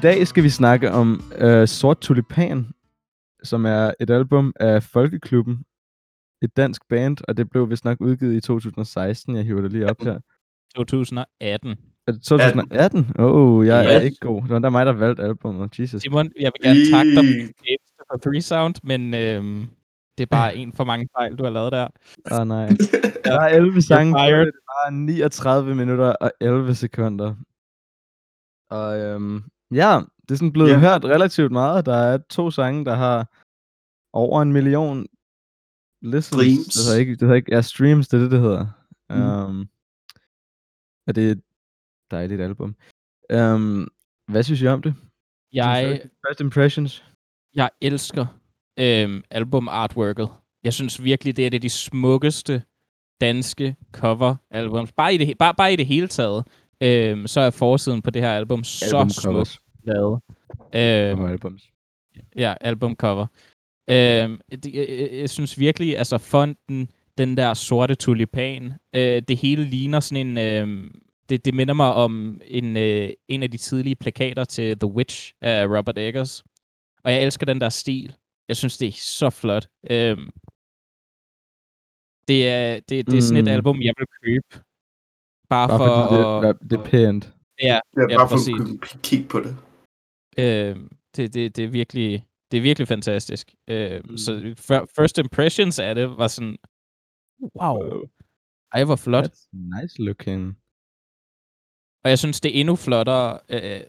[0.00, 2.66] I dag skal vi snakke om øh, Sort Tulipan,
[3.42, 5.64] som er et album af Folkeklubben,
[6.42, 9.36] et dansk band, og det blev vist nok udgivet i 2016.
[9.36, 10.18] Jeg hiver det lige op her.
[10.76, 11.70] 2018.
[12.06, 13.12] Er det 2018?
[13.18, 14.42] Åh, oh, jeg er ikke god.
[14.42, 15.78] Det var der mig, der valgte albumet.
[15.78, 16.02] Jesus.
[16.02, 17.48] Simon, jeg vil gerne takke dig
[18.10, 19.68] for Three Sound, men øhm,
[20.18, 21.88] det er bare en for mange fejl, du har lavet der.
[22.32, 22.68] Åh oh, nej.
[23.24, 24.52] Der er 11 sange, det
[24.86, 27.34] var 39 minutter og 11 sekunder.
[28.70, 30.80] Og øhm, ja, det er sådan blevet yeah.
[30.80, 31.86] hørt relativt meget.
[31.86, 33.28] Der er to sange, der har
[34.12, 35.06] over en million
[36.02, 36.26] listens.
[36.26, 36.74] Streams.
[36.74, 38.66] Det hedder ikke, det hedder ikke, ja, streams, det er det, det hedder.
[39.10, 39.50] Mm.
[39.50, 39.68] Um,
[41.06, 41.42] og det er et
[42.10, 42.76] dejligt album.
[43.34, 43.88] Um,
[44.28, 44.94] hvad synes I om det?
[45.52, 47.04] Jeg, first impressions?
[47.54, 48.26] Jeg elsker
[48.78, 50.28] øhm, album artworket.
[50.64, 52.62] Jeg synes virkelig, det er det de smukkeste
[53.20, 54.92] danske cover albums.
[54.92, 56.46] Bare i det, bare, bare i det hele taget.
[56.82, 60.20] Øhm, så er forsiden på det her album så smukt lavet.
[60.74, 61.70] Øhm, albums.
[62.36, 63.26] Ja, albumcover.
[63.90, 69.64] Øhm, det, jeg, jeg synes virkelig, altså fonten, den der sorte tulipan, øh, det hele
[69.64, 70.38] ligner sådan en...
[70.38, 70.90] Øh,
[71.28, 75.32] det, det minder mig om en, øh, en af de tidlige plakater til The Witch
[75.40, 76.44] af Robert Eggers.
[77.04, 78.16] Og jeg elsker den der stil.
[78.48, 79.68] Jeg synes, det er så flot.
[79.90, 80.30] Øhm,
[82.28, 83.50] det er, det, det er sådan et mm.
[83.50, 84.64] album, jeg vil købe.
[85.50, 86.56] Bare, bare for at...
[86.60, 87.34] Det, det er pænt.
[87.62, 89.56] Ja, ja, ja bare for at kigge på det.
[90.38, 93.54] Øhm, det, det, det er virkelig det er virkelig fantastisk.
[93.68, 94.16] Øh, mm.
[94.16, 94.54] Så
[94.96, 96.56] first impressions af det var sådan,
[97.60, 98.02] wow,
[98.72, 99.24] ej, hvor flot.
[99.24, 100.56] That's nice looking.
[102.04, 103.80] Og jeg synes, det er endnu flottere, øh,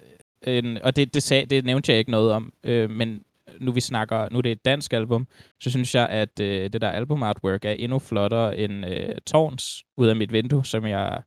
[0.48, 3.24] end, og det, det, sag, det nævnte jeg ikke noget om, øh, men
[3.60, 5.28] nu vi snakker, nu det er et dansk album,
[5.62, 9.84] så synes jeg, at øh, det der album artwork er endnu flottere end øh, Tårns
[9.98, 11.24] ud af mit vindue, som jeg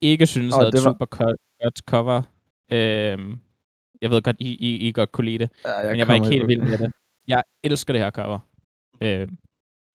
[0.00, 0.80] ikke synes oh, havde et var...
[0.80, 1.06] super
[1.62, 2.22] godt cover.
[2.72, 3.36] Øh,
[4.02, 6.14] jeg ved godt, I, I, I godt kunne lide det, ja, jeg men jeg var
[6.14, 6.92] ikke helt vild med det.
[7.28, 8.38] Jeg elsker det her cover.
[9.00, 9.28] Øh,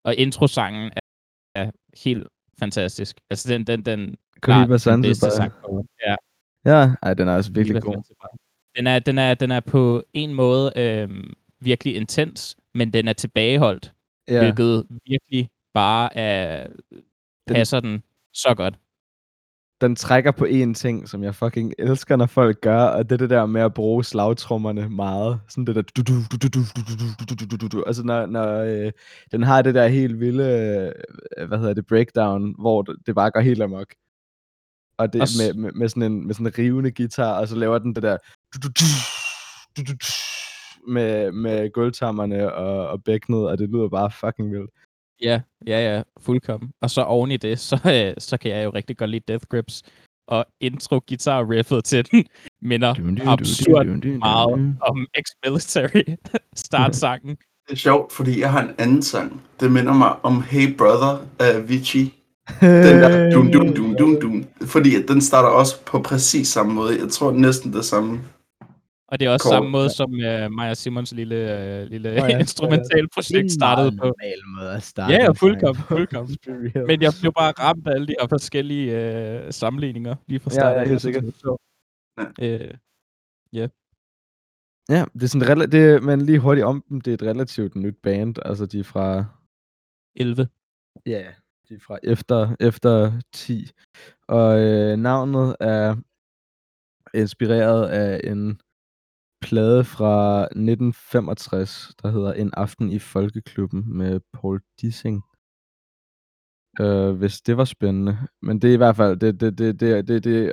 [0.04, 1.00] og introsangen er,
[1.56, 1.72] er
[2.04, 2.28] helt
[2.60, 3.18] fantastisk.
[3.30, 5.54] Altså den, den, den, Kaliber den bedste sang.
[6.06, 6.16] Ja.
[6.66, 8.04] Ja, ej, den er altså virkelig god.
[8.78, 11.10] Den er, den, er, den er på en måde øh,
[11.60, 13.94] virkelig intens, men den er tilbageholdt,
[14.28, 14.40] ja.
[14.40, 16.68] hvilket virkelig bare er,
[17.48, 18.80] passer den, den så godt
[19.81, 23.18] den trækker på én ting, som jeg fucking elsker, når folk gør, og det er
[23.18, 25.40] det der med at bruge slagtrummerne meget.
[25.50, 25.81] Sådan det der...
[25.81, 26.59] Du, du, du, du, du,
[27.30, 27.84] du, du, du, du, du.
[27.88, 28.91] Altså, når, når øh,
[29.31, 30.44] den har det der helt vilde,
[31.38, 33.94] øh, hvad hedder det, breakdown, hvor det bare går helt amok.
[34.97, 37.78] Og det med, med, med, sådan en, med sådan en rivende guitar, og så laver
[37.78, 38.18] den det der...
[38.53, 38.86] Du, du, du,
[39.78, 40.06] du, du, du,
[40.88, 44.72] med, med gulvtammerne og, og bækkenet, og det lyder bare fucking vildt.
[45.22, 46.72] Ja, ja, ja, fuldkommen.
[46.81, 49.46] Og så oven i det, så, øh, så kan jeg jo rigtig godt lide Death
[49.50, 49.84] Grips.
[50.28, 52.26] Og intro guitar riffet til den
[52.70, 53.86] minder absurd
[54.18, 56.16] meget om Ex-Military
[56.66, 57.38] startsangen.
[57.68, 59.42] Det er sjovt, fordi jeg har en anden sang.
[59.59, 62.14] Det minder mig om Hey Brother af Avicii.
[62.62, 64.46] Den der dun, dun, dun, dun, dun.
[64.66, 67.00] Fordi den starter også på præcis samme måde.
[67.00, 68.20] Jeg tror næsten det samme.
[69.16, 69.53] Og det er også Kort.
[69.53, 74.06] samme måde, som uh, Maja Simons lille, uh, lille oh, ja, instrumental projekt startede på.
[74.06, 75.14] normal måde at starte.
[75.14, 76.38] Ja, fuldkommen, fuldkommen.
[76.88, 78.88] Men jeg blev bare ramt af alle de her forskellige
[79.46, 80.75] uh, sammenligninger lige fra starten.
[80.75, 81.24] Ja, ja helt sikkert.
[81.44, 81.50] Ja.
[82.22, 82.70] Uh,
[83.56, 83.70] yeah.
[84.90, 87.75] Ja, det er sådan, rela- det, men lige hurtigt om dem, det er et relativt
[87.75, 89.25] nyt band, altså de er fra...
[90.16, 90.48] 11.
[91.06, 91.24] Ja,
[91.70, 93.72] de er fra efter, efter 10.
[94.28, 95.96] Og øh, navnet er
[97.14, 98.62] inspireret af en
[99.45, 105.23] plade fra 1965, der hedder En aften i Folkeklubben med Paul Dissing.
[106.79, 108.17] Øh, hvis det var spændende.
[108.41, 110.51] Men det er i hvert fald, det, det, det, det, det, det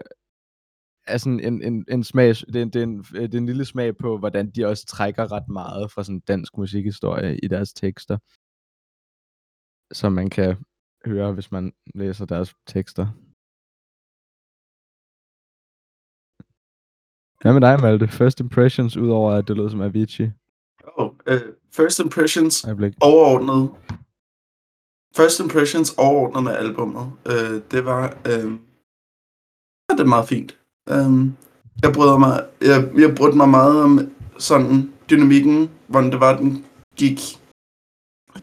[1.06, 3.64] er sådan en, en, en smag, det er, det, er en, det er en lille
[3.64, 8.18] smag på, hvordan de også trækker ret meget fra sådan dansk musikhistorie i deres tekster.
[9.92, 10.56] Som man kan
[11.04, 13.06] høre, hvis man læser deres tekster.
[17.42, 18.08] Hvad med dig, Malte?
[18.08, 20.30] First impressions, udover at det lød som Avicii?
[20.96, 21.40] Oh, uh,
[21.72, 22.94] first impressions Øjeblik.
[23.00, 23.70] overordnet.
[25.16, 27.12] First impressions overordnet med albummet.
[27.26, 28.16] Uh, det var...
[28.26, 28.52] Uh,
[29.88, 30.58] ja, det er meget fint.
[30.90, 31.36] Um,
[31.82, 36.66] jeg bryder mig, jeg, jeg brød mig meget om sådan dynamikken, hvordan det var, den
[36.96, 37.18] gik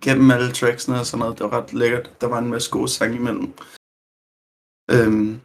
[0.02, 1.40] gennem alle tracksene og sådan noget.
[1.40, 2.22] Det var ret lækkert.
[2.22, 3.54] Der var en masse gode sange imellem.
[4.94, 5.42] Um,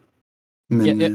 [0.71, 1.09] men, ja, ja.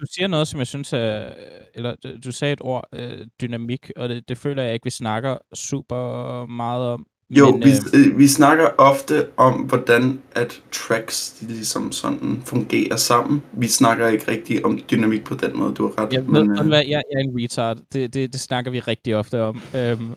[0.00, 1.28] Du siger noget, som jeg synes er,
[1.74, 1.94] eller
[2.24, 6.46] du sagde et ord, øh, dynamik, og det, det føler jeg ikke, vi snakker super
[6.46, 7.06] meget om.
[7.30, 12.96] Jo, Men, vi, øh, vi snakker ofte om, hvordan at tracks de ligesom sådan fungerer
[12.96, 13.42] sammen.
[13.52, 16.12] Vi snakker ikke rigtig om dynamik på den måde, du har ret.
[16.12, 16.66] Jeg, men, ved, øh...
[16.66, 17.78] hvad, jeg, jeg er en retard.
[17.92, 19.62] Det, det, det snakker vi rigtig ofte om.
[19.74, 20.14] Øhm.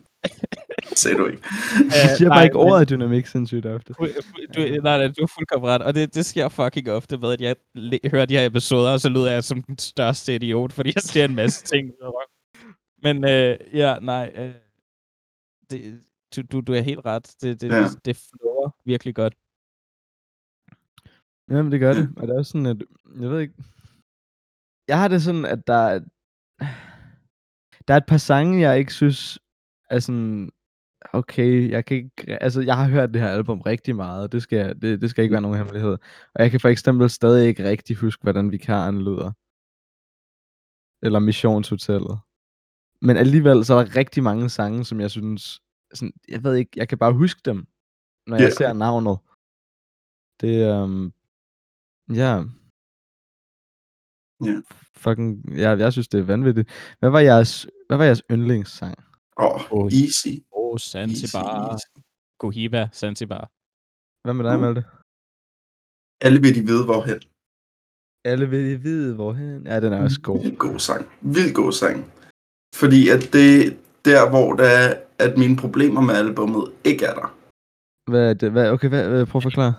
[1.04, 1.44] Sagde du ikke.
[1.80, 3.94] Jeg siger bare ikke ordet dynamik sindssygt ofte.
[3.94, 4.07] Du,
[4.56, 5.81] du, nej, nej, du er fuldkommen ret.
[5.81, 7.56] Og det, det sker fucking ofte med, at jeg
[8.12, 11.25] hører de her episoder, og så lyder jeg som den største idiot, fordi jeg siger
[11.25, 11.92] en masse ting.
[13.04, 14.31] Men øh, ja, nej.
[14.36, 14.54] Øh,
[15.69, 16.01] det,
[16.36, 17.36] du, du, du er helt ret.
[17.42, 17.84] Det, det, ja.
[17.84, 19.34] det, det flår virkelig godt.
[21.50, 22.10] Jamen, det gør det.
[22.18, 22.78] Og det er også sådan, at...
[23.22, 23.54] Jeg ved ikke...
[24.88, 26.00] Jeg har det sådan, at der er...
[27.88, 29.40] Der er et par sange, jeg ikke synes
[29.90, 30.51] er sådan...
[31.14, 32.38] Okay, jeg kan ikke...
[32.42, 34.32] Altså, jeg har hørt det her album rigtig meget.
[34.32, 35.98] Det skal, det, det skal ikke være nogen hemmelighed.
[36.36, 39.32] Og jeg kan for eksempel stadig ikke rigtig huske, hvordan vikaren lyder.
[41.06, 42.20] Eller Missionshotellet.
[43.02, 45.62] Men alligevel, så er der rigtig mange sange, som jeg synes
[45.94, 47.68] sådan, jeg ved ikke, jeg kan bare huske dem,
[48.28, 48.54] når jeg yeah.
[48.54, 49.18] ser navnet.
[50.42, 51.14] Det, um,
[52.10, 52.44] ja.
[54.46, 54.62] Ja.
[54.96, 56.70] Fucking, ja, jeg synes, det er vanvittigt.
[57.00, 58.96] Hvad var jeres, hvad var jeres yndlingssang?
[59.38, 60.44] Åh, oh, easy.
[60.74, 61.78] Oh, Zanzibar.
[62.42, 63.50] Cohiba, Zanzibar.
[64.24, 64.62] Hvad med dig, uh.
[64.62, 64.84] Malte?
[66.22, 67.22] Alle vil de vide, hvorhen.
[68.25, 69.68] Alle vil de vide, hvorhen.
[69.68, 70.42] Ja, den er også god.
[70.44, 71.06] Vild god sang.
[71.22, 72.12] Vild god sang.
[72.75, 77.38] Fordi at det, der, hvor der er, at mine problemer med albummet ikke er der.
[78.12, 78.52] Hvad er det?
[78.52, 79.74] Hvad, okay, hvad, prøv at forklare.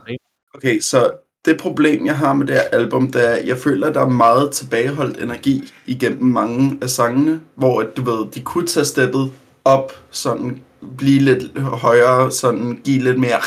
[0.54, 0.98] Okay, så
[1.44, 4.00] det problem, jeg har med det her album, det er, at jeg føler, at der
[4.00, 9.32] er meget tilbageholdt energi igennem mange af sangene, hvor du ved, de kunne tage steppet
[9.64, 10.64] op, sådan
[10.98, 13.40] blive lidt højere, sådan give lidt mere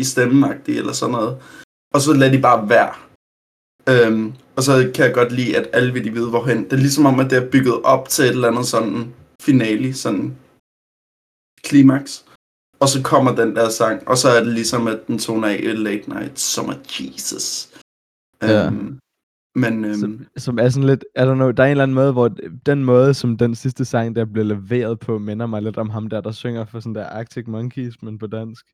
[0.00, 1.42] i stemmen eller sådan noget.
[1.94, 2.94] Og så lader de bare være.
[3.88, 6.64] Øhm, og så kan jeg godt lide, at alle vil de vide, hvorhen.
[6.64, 9.94] Det er ligesom om, at det er bygget op til et eller andet sådan finale,
[9.94, 10.36] sådan
[11.62, 12.24] klimaks.
[12.80, 15.82] Og så kommer den der sang, og så er det ligesom, at den toner af
[15.84, 17.68] Late Night Summer Jesus.
[18.42, 18.66] Ja.
[18.66, 18.98] Um,
[19.58, 21.94] men, um, som, som er sådan lidt, I don't know, der er en eller anden
[21.94, 22.28] måde, hvor
[22.66, 26.08] den måde, som den sidste sang, der blev leveret på, minder mig lidt om ham
[26.08, 28.66] der, der synger for sådan der Arctic Monkeys, men på dansk.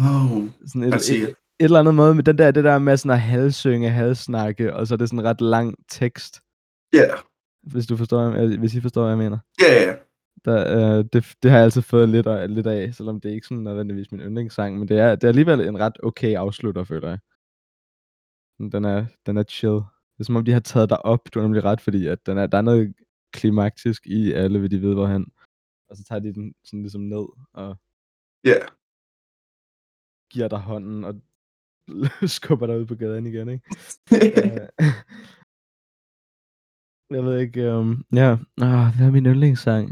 [0.00, 3.10] Wow, sådan et, et, et, eller andet måde med den der, det der med sådan
[3.10, 6.40] at halvsynge, halvsnakke, og så er det sådan en ret lang tekst.
[6.92, 6.98] Ja.
[6.98, 7.18] Yeah.
[7.62, 9.38] Hvis du forstår, hvis I forstår, hvad jeg mener.
[9.60, 9.94] Ja, yeah, ja.
[10.44, 13.34] Der, øh, det, det har jeg altid fået lidt af, lidt af, selvom det er
[13.34, 16.84] ikke sådan nødvendigvis min yndlingssang, men det er, det er alligevel en ret okay afslutter,
[16.84, 17.18] føler jeg.
[18.72, 19.80] Den er, den er chill.
[20.20, 22.26] Det er som om, de har taget dig op, du er nemlig ret, fordi at
[22.26, 22.94] den er, der er noget
[23.32, 25.26] klimaktisk i alle, vil de ved, hvor han.
[25.90, 27.76] Og så tager de den sådan ligesom ned og
[28.46, 28.68] yeah.
[30.32, 31.14] giver dig hånden og
[32.36, 33.64] skubber dig ud på gaden igen, ikke?
[37.10, 39.86] Øh, jeg ved ikke, um, ja, ah, hvad er min yndlingssang?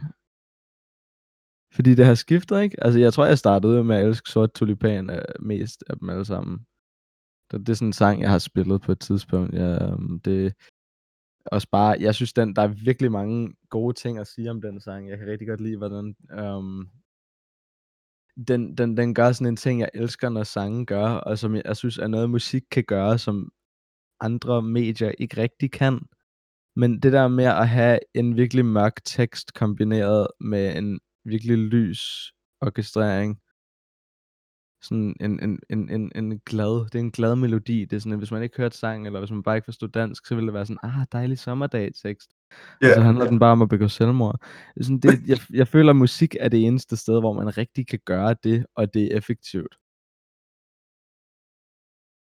[1.74, 2.84] Fordi det har skiftet, ikke?
[2.84, 6.24] Altså, jeg tror, jeg startede med at elske Sort Tulipan uh, mest af dem alle
[6.24, 6.66] sammen.
[7.50, 9.54] Det, det er sådan en sang, jeg har spillet på et tidspunkt.
[9.54, 10.54] Ja, øhm, det
[11.46, 14.80] også bare, jeg synes, den, der er virkelig mange gode ting at sige om den
[14.80, 15.08] sang.
[15.08, 16.88] Jeg kan rigtig godt lide, hvordan øhm,
[18.48, 21.62] den, den, den gør sådan en ting, jeg elsker, når sangen gør, og som jeg,
[21.64, 23.52] jeg synes er noget, musik kan gøre, som
[24.20, 26.00] andre medier ikke rigtig kan.
[26.76, 32.32] Men det der med at have en virkelig mørk tekst kombineret med en virkelig lys
[32.60, 33.40] orkestrering.
[34.82, 37.84] Sådan en, en, en, en, en glad, det er en glad melodi.
[37.84, 39.88] Det er sådan, at hvis man ikke hørte sang, eller hvis man bare ikke forstod
[39.88, 42.30] dansk, så ville det være sådan, ah, dejlig sommerdag tekst.
[42.84, 43.30] Yeah, og så handler yeah.
[43.30, 44.40] den bare om at begå selvmord.
[44.80, 47.98] Sådan, det, jeg, jeg føler, at musik er det eneste sted, hvor man rigtig kan
[48.04, 49.74] gøre det, og det er effektivt.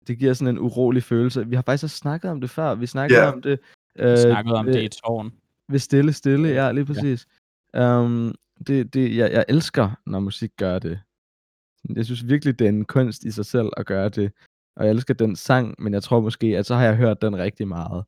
[0.07, 1.47] Det giver sådan en urolig følelse.
[1.47, 2.75] Vi har faktisk også snakket om det før.
[2.75, 3.33] Vi snakkede yeah.
[3.33, 3.59] om det.
[3.99, 5.33] Øh, vi snakkede om det i tårn.
[5.69, 7.27] Ved stille, stille, ja, lige præcis.
[7.73, 7.99] Ja.
[7.99, 8.35] Um,
[8.67, 10.99] det, det, jeg, jeg elsker, når musik gør det.
[11.89, 14.31] Jeg synes virkelig, det er en kunst i sig selv at gøre det.
[14.75, 17.37] Og jeg elsker den sang, men jeg tror måske, at så har jeg hørt den
[17.37, 18.03] rigtig meget.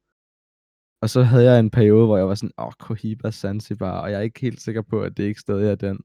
[1.01, 4.11] Og så havde jeg en periode, hvor jeg var sådan, åh, oh, Cohiba Zanzibar, og
[4.11, 5.99] jeg er ikke helt sikker på, at det ikke stadig er den.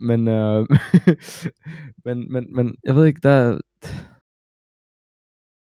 [0.00, 0.66] Men, øh,
[2.04, 3.60] men, men, men jeg ved ikke, der...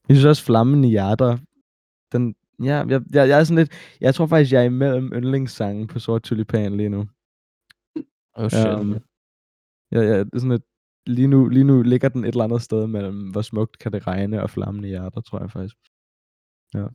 [0.09, 1.39] Jeg synes også, Flammen i hjerter,
[2.13, 5.87] den, ja, jeg, jeg, jeg er sådan lidt, jeg tror faktisk, jeg er imellem yndlingssangen
[5.87, 7.09] på Sort Tulipan lige nu.
[8.35, 8.81] Oh shit.
[8.81, 8.93] Um,
[9.93, 10.63] ja, ja, det er sådan et,
[11.07, 14.07] lige nu, lige nu ligger den et eller andet sted mellem, hvor smukt kan det
[14.07, 15.77] regne og flammen i hjertet, tror jeg faktisk.
[16.75, 16.87] Ja.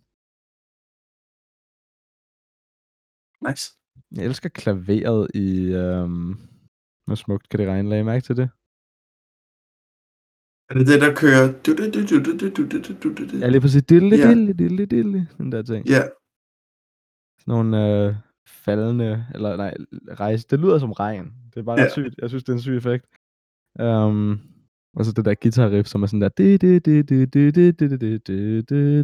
[3.48, 3.66] Nice.
[4.12, 6.40] Jeg elsker klaveret i, um,
[7.06, 8.50] hvor smukt kan det regne, lagde mærke til det?
[10.70, 11.46] Er det det, der kører?
[13.44, 13.84] Ja, lige præcis.
[13.84, 15.86] Dille, dille, dille, dille, den der ting.
[15.88, 16.02] Ja.
[17.40, 18.16] Sådan nogle, øh,
[18.48, 19.74] faldende, eller nej,
[20.20, 20.48] rejse.
[20.48, 21.26] Det lyder som regn.
[21.54, 21.90] Det er bare ja.
[21.90, 22.16] sygt.
[22.22, 23.06] Jeg synes, det er en syg effekt.
[23.80, 24.40] Um,
[24.94, 26.22] og så det der guitar riff, som er sådan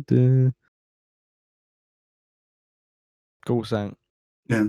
[0.10, 0.52] der...
[3.46, 3.98] God sang.
[4.50, 4.62] Ja.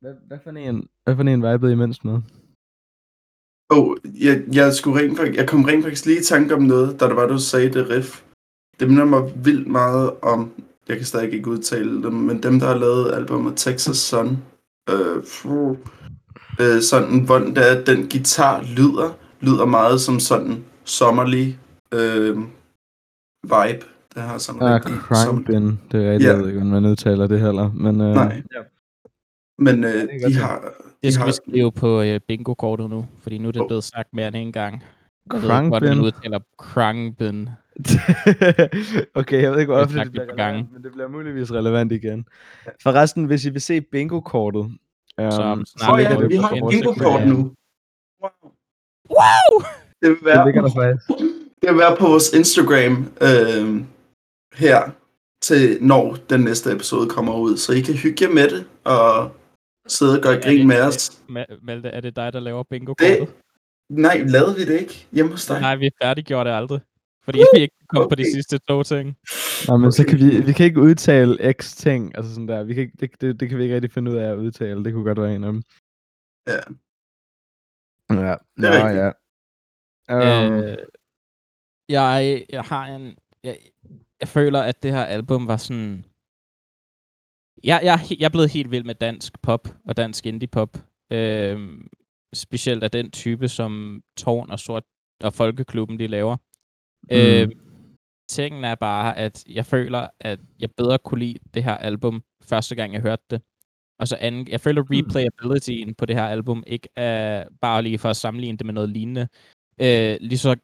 [0.00, 2.12] Hvad, hvad, for en, hvad for en vibede I mindst med?
[3.70, 7.00] Åh, oh, jeg, jeg, skulle rent, jeg kom rent faktisk lige i tanke om noget,
[7.00, 8.22] da det var, du sagde det riff.
[8.80, 10.52] Det minder mig vildt meget om,
[10.88, 14.28] jeg kan stadig ikke udtale dem, men dem, der har lavet albumet Texas Sun.
[14.90, 15.22] Øh,
[16.60, 21.58] øh, sådan, hvor der, den guitar lyder, lyder meget som sådan sommerlig
[21.94, 22.36] øh,
[23.42, 23.84] vibe.
[24.14, 25.80] Det har sådan Ah, rigtig Bin.
[25.92, 26.28] Det er rigtigt, Ja.
[26.34, 27.70] jeg ved ikke, om man udtaler det heller.
[27.74, 28.42] Men, øh, Nej.
[28.54, 28.60] Ja.
[29.58, 29.92] Men øh,
[30.28, 30.60] de har...
[30.60, 33.68] Det de skal har, vi skrive på øh, bingo-kortet nu, fordi nu er det Oh.
[33.68, 34.82] blevet sagt mere end en gang.
[35.32, 37.48] Jeg ved hvordan udtaler Krangbin.
[39.20, 41.52] okay, jeg ved ikke, hvor Det er ofte det bliver relevant, men det bliver muligvis
[41.52, 42.24] relevant igen.
[42.82, 44.70] Forresten, hvis I vil se bingo-kortet,
[45.26, 47.36] um, så snart Åh ligger ja, det vi har vores bingo-kort nu.
[48.22, 48.52] Wow.
[49.18, 49.50] Wow!
[50.02, 51.08] Det vil Det være, ligger der faktisk.
[51.62, 52.94] det vil være på vores Instagram
[53.28, 53.84] øh,
[54.54, 54.90] her
[55.42, 57.56] til når den næste episode kommer ud.
[57.56, 59.30] Så I kan hygge jer med det og
[59.86, 61.10] sidde og gøre grin det- med os.
[61.30, 63.28] Ma- Malte, er det dig, der laver bingo-kortet?
[63.90, 65.60] Nej, lavede vi det ikke hjemme hos dig?
[65.60, 66.80] Nej, vi færdiggjorde det aldrig.
[67.24, 68.30] Fordi vi ikke kom på de Okay.
[68.34, 69.16] sidste to ting.
[69.68, 70.10] Nå, men så Okay.
[70.10, 72.64] kan vi, vi kan ikke udtale x ting, altså sådan der.
[72.64, 74.84] Vi kan ikke, det, det, det kan vi ikke rigtig finde ud af at udtale.
[74.84, 75.62] Det kunne godt være en af dem.
[76.46, 76.60] Ja.
[78.10, 79.10] Ja, Det er Nå, ja.
[80.08, 80.78] Um, Øh,
[81.88, 83.16] jeg, jeg har en...
[83.44, 83.58] Jeg,
[84.20, 86.04] jeg føler, at det her album var sådan...
[87.64, 90.76] Jeg, jeg, jeg er blevet helt vild med dansk pop og dansk indie-pop.
[91.12, 91.88] Øhm,
[92.34, 94.84] specielt af den type, som Tårn og Sort
[95.20, 96.36] og Folkeklubben, de laver.
[97.10, 97.16] Mm.
[97.16, 97.52] Øhm,
[98.28, 102.74] tingen er bare, at jeg føler, at jeg bedre kunne lide det her album, første
[102.74, 103.42] gang jeg hørte det.
[103.98, 108.10] Og så anden, jeg føler replayabilityen på det her album ikke er bare lige for
[108.10, 109.28] at sammenligne det med noget lignende.
[109.80, 110.56] Øh, lige så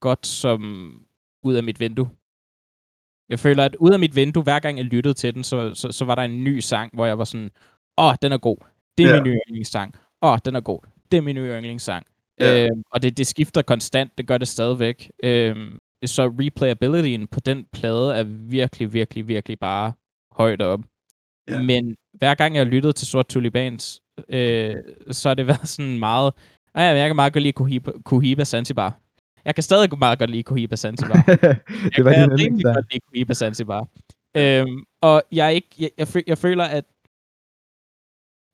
[0.00, 0.60] godt som
[1.42, 2.10] ud af mit vindue.
[3.28, 5.92] Jeg føler, at ud af mit vindue, hver gang jeg lyttede til den, så, så,
[5.92, 7.50] så var der en ny sang, hvor jeg var sådan,
[7.98, 8.56] åh, den er god.
[8.98, 9.14] Det er Ja.
[9.22, 9.94] min nye yndlingssang.
[10.22, 10.80] Åh, den er god.
[11.10, 12.06] Det er min nye yndlingssang.
[12.40, 12.64] Ja.
[12.64, 15.10] Øhm, og det, det skifter konstant, det gør det stadigvæk.
[15.22, 19.92] Øhm, så replayabilityen på den plade er virkelig, virkelig, virkelig bare
[20.32, 20.80] højt op.
[21.48, 21.62] Ja.
[21.62, 24.74] Men hver gang jeg lyttede til Sort Tulipans, øh,
[25.10, 26.32] så har det været sådan meget...
[26.74, 29.00] Ah, ja, jeg kan meget godt lide Cohiba, Cohiba Zanzibar.
[29.44, 31.22] Jeg kan stadig meget godt lide Cohiba Zanzibar.
[31.96, 33.88] det var jeg kan rimelig godt lide Cohiba Zanzibar.
[34.36, 35.68] Øhm, og jeg, er ikke,
[35.98, 36.84] jeg, jeg føler, at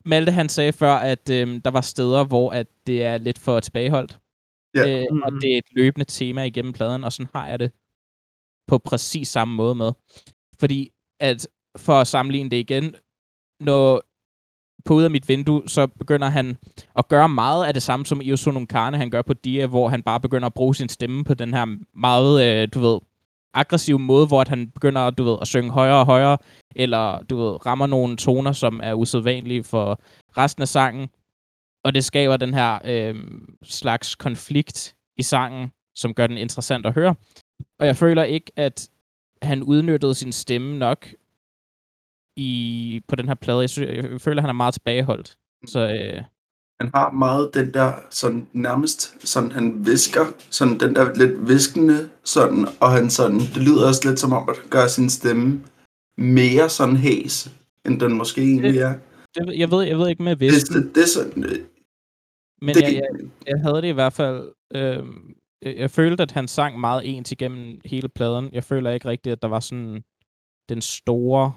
[0.07, 3.61] Malte han sagde før, at øhm, der var steder, hvor at det er lidt for
[3.61, 4.19] tilbageholdt.
[4.75, 5.01] Ja.
[5.01, 5.41] Øh, og Mhm.
[5.41, 7.73] det er et løbende tema igennem pladen, og sådan har jeg det
[8.69, 9.93] på præcis samme måde med.
[10.61, 12.95] Fordi at for at sammenligne det igen,
[13.61, 14.03] når
[14.85, 16.57] på ud af mit vindue, så begynder han
[16.99, 20.03] at gøre meget af det samme, som Iosunum Karne han gør på Dia, hvor han
[20.03, 23.01] bare begynder at bruge sin stemme på den her meget, øh, du ved,
[23.55, 26.39] aggressiv måde, hvor at han begynder, du ved, at synge højere og højere,
[26.77, 30.01] eller, du ved, rammer nogle toner, som er usædvanlige for
[30.37, 31.09] resten af sangen.
[31.85, 33.15] Og det skaber den her øh,
[33.63, 37.15] slags konflikt i sangen, som gør den interessant at høre.
[37.79, 38.91] Og jeg føler ikke, at
[39.43, 41.09] han udnyttede sin stemme nok
[42.37, 43.61] i, på den her plade.
[43.61, 45.37] Jeg, sy- jeg føler, at han er meget tilbageholdt.
[45.67, 46.23] Så øh,
[46.81, 52.11] han har meget den der, sådan nærmest, sådan han visker, sådan den der lidt viskende,
[52.25, 55.65] sådan, og han sådan, det lyder også lidt som om, at han gør sin stemme
[56.19, 57.51] mere sådan hæs,
[57.87, 58.95] end den måske egentlig er.
[59.35, 61.59] det, jeg, ved, jeg ved ikke med Det, hvis, det, det er sådan, øh,
[62.63, 63.03] men det, jeg, jeg,
[63.47, 64.53] jeg havde det i hvert fald...
[64.75, 65.05] Øh,
[65.63, 68.51] jeg, jeg følte, at han sang meget ens igennem hele pladen.
[68.53, 70.03] Jeg føler ikke rigtigt, at der var sådan
[70.69, 71.53] den store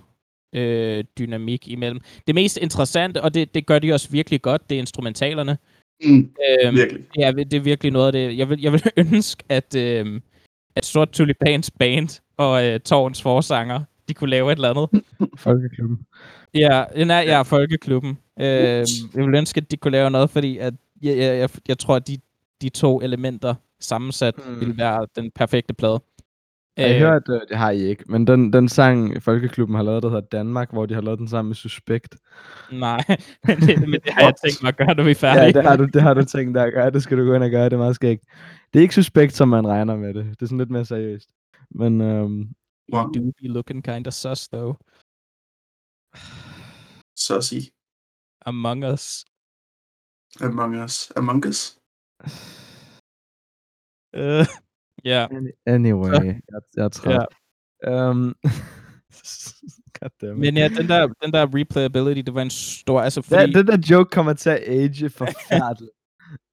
[0.58, 2.00] øh, dynamik imellem.
[2.28, 5.58] Det mest interessante, og det, det gør de også virkelig godt, det er instrumentalerne.
[6.04, 6.32] mm,
[6.64, 7.04] Øhm, virkelig.
[7.18, 8.38] Ja, det er virkelig noget af det.
[8.38, 8.84] Jeg vil, jeg vil
[9.14, 10.22] ønske, at, øhm,
[10.76, 15.04] at Sort Tulipans band og øh, Tårns forsanger, de kunne lave et eller andet.
[15.46, 16.00] Folkeklubben.
[16.54, 18.18] Ja, nej, ja, Folkeklubben.
[18.40, 18.86] Øhm,
[19.16, 21.96] jeg vil ønske, at de kunne lave noget, fordi at jeg, jeg, jeg, jeg tror,
[21.96, 22.18] at de,
[22.62, 24.60] de to elementer sammensat mm.
[24.60, 26.00] ville være den perfekte plade.
[26.78, 29.84] Jeg Øh, har hørt, øh, det har I ikke, men den, den sang, Folkeklubben har
[29.84, 32.18] lavet, der hedder Danmark, hvor de har lavet den sammen med Suspekt.
[32.72, 33.04] Nej,
[33.48, 35.44] men det, men det har jeg tænkt mig at gøre, når vi er færdige.
[35.44, 36.92] Ja, det har, du, det har du tænkt dig at gøre.
[36.92, 37.66] Det skal du gå ind og gøre.
[37.66, 38.24] Det er meget skægt.
[38.74, 40.26] Det er ikke Suspekt, som man regner med det.
[40.26, 41.30] Det er sådan lidt mere seriøst.
[41.72, 42.50] Men øhm,
[42.94, 43.04] Wow.
[43.04, 44.76] You do be looking kind of sus, though.
[47.42, 47.72] Sige,
[48.46, 49.26] Among Us.
[50.42, 51.12] Among Us.
[51.16, 51.78] Among Us.
[54.16, 54.46] Øh,
[55.06, 55.28] ja.
[55.66, 56.42] anyway, jeg,
[56.76, 57.14] jeg er træt.
[57.14, 57.26] Ja.
[58.12, 58.36] Um.
[60.36, 63.02] Men ja, den der, den der replayability, det var en stor...
[63.02, 65.92] Altså, fordi, Ja, den der joke kommer til at age forfærdeligt.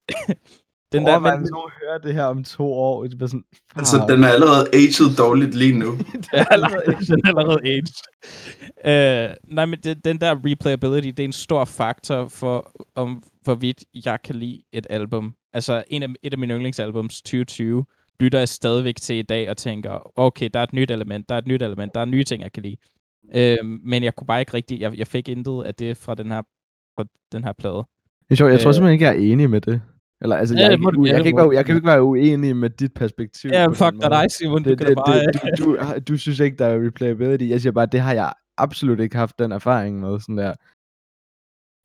[0.93, 1.39] den der, men...
[1.39, 3.43] hvis nogen hører det her om to år, det bliver sådan...
[3.75, 5.97] Altså, den er allerede aged dårligt lige nu.
[5.97, 7.95] det er allerede, den er allerede aged.
[8.85, 13.83] Uh, nej, men det, den der replayability, det er en stor faktor for, om hvorvidt
[14.05, 15.35] jeg kan lide et album.
[15.53, 17.85] Altså, en af, et af mine yndlingsalbums, 2020,
[18.19, 21.35] lytter jeg stadigvæk til i dag og tænker, okay, der er et nyt element, der
[21.35, 22.77] er et nyt element, der er nye ting, jeg kan lide.
[23.23, 26.31] Uh, men jeg kunne bare ikke rigtig, jeg, jeg fik intet af det fra den
[26.31, 26.41] her,
[26.97, 27.83] fra den her plade.
[28.19, 29.81] Det er sjovt, jeg tror simpelthen ikke, jeg er enig med det.
[30.21, 32.57] Eller, altså, ja, jeg, jeg, jeg, jeg, kan ikke være, jeg kan ikke være uenig
[32.57, 33.49] med dit perspektiv.
[33.53, 34.63] Ja, fuck dig, Simon.
[34.63, 35.25] Det, det, det, bare...
[35.57, 37.49] du, du, du, synes ikke, der er replayability.
[37.49, 40.19] Jeg siger bare, det har jeg absolut ikke haft den erfaring med.
[40.19, 40.53] Sådan der.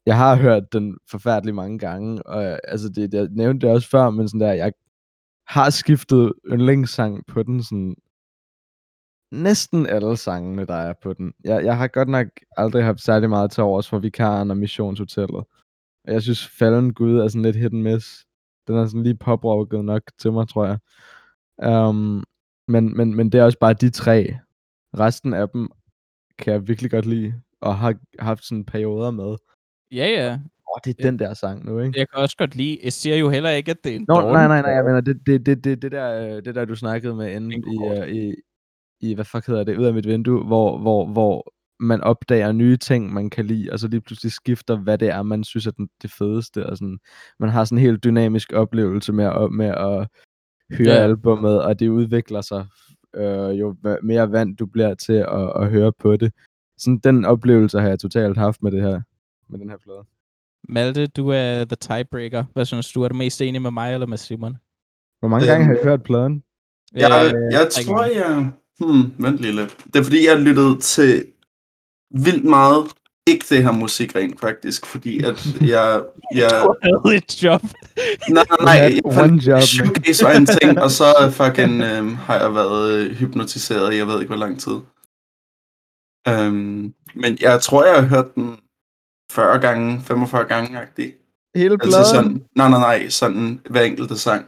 [0.06, 4.10] Jeg har hørt den forfærdeligt mange gange, og altså, det, jeg nævnte det også før,
[4.10, 4.72] men sådan der, jeg
[5.50, 7.96] har skiftet yndlingssang på den sådan
[9.32, 11.32] næsten alle sangene, der er på den.
[11.44, 12.26] Jeg, jeg har godt nok
[12.56, 15.44] aldrig haft særlig meget til overs for vikaren og missionshotellet.
[16.04, 18.24] Og jeg synes, Fallen Gud er sådan lidt hit and miss.
[18.66, 20.78] Den er sådan lige poprokket nok til mig, tror jeg.
[21.88, 22.24] Um,
[22.68, 24.38] men, men, men det er også bare de tre.
[24.98, 25.68] Resten af dem
[26.38, 29.36] kan jeg virkelig godt lide, og har haft sådan perioder med.
[29.92, 30.38] Ja, ja.
[30.70, 31.98] Oh, det er den der sang nu, ikke?
[31.98, 32.78] Jeg kan også godt lide.
[32.84, 35.00] Jeg siger jo heller ikke, at det er en Nå, nej, nej, nej, jeg mener,
[35.00, 38.08] det, det, det, det, det, der, øh, det der, du snakkede med inde i, uh,
[38.08, 38.34] i,
[39.00, 42.76] i, hvad fuck hedder det, ud af mit vindue, hvor, hvor, hvor man opdager nye
[42.76, 45.70] ting, man kan lide, og så lige pludselig skifter, hvad det er, man synes er
[45.70, 46.66] den, det fedeste.
[46.66, 46.98] Og sådan,
[47.38, 50.08] man har sådan en helt dynamisk oplevelse med, at, med at
[50.76, 51.02] høre ja.
[51.02, 52.66] albumet, og det udvikler sig
[53.16, 56.32] øh, jo mere vand du bliver til at, at høre på det.
[56.78, 59.00] Sådan den oplevelse har jeg totalt haft med det her,
[59.48, 60.04] med den her plade.
[60.72, 62.44] Malte, du er the tiebreaker.
[62.52, 63.02] Hvad synes du?
[63.02, 64.56] Er du mest enig med mig eller med Simon?
[65.20, 66.42] Hvor mange gange har I hørt pladen?
[66.94, 68.50] Jeg, jeg, jeg tror, jeg...
[68.80, 69.76] Hmm, vent lige lidt.
[69.84, 71.26] Det er fordi, jeg lyttede til
[72.10, 72.86] vildt meget
[73.26, 76.02] ikke det her musik rent faktisk, fordi at jeg...
[76.34, 77.62] jeg du havde et job.
[78.28, 78.74] nej, nej, nej.
[79.04, 83.16] Jeg fandt job, shoegaze var en ting, og så fucking øhm, har jeg været øh,
[83.16, 84.78] hypnotiseret i jeg ved ikke hvor lang tid.
[86.28, 88.56] Øhm, men jeg tror, jeg har hørt den
[89.30, 91.12] 40 gange, 45 gange agtig.
[91.54, 91.96] Hele bladet?
[91.96, 94.46] Altså sådan, nej, nej, nej, sådan hver enkelte sang.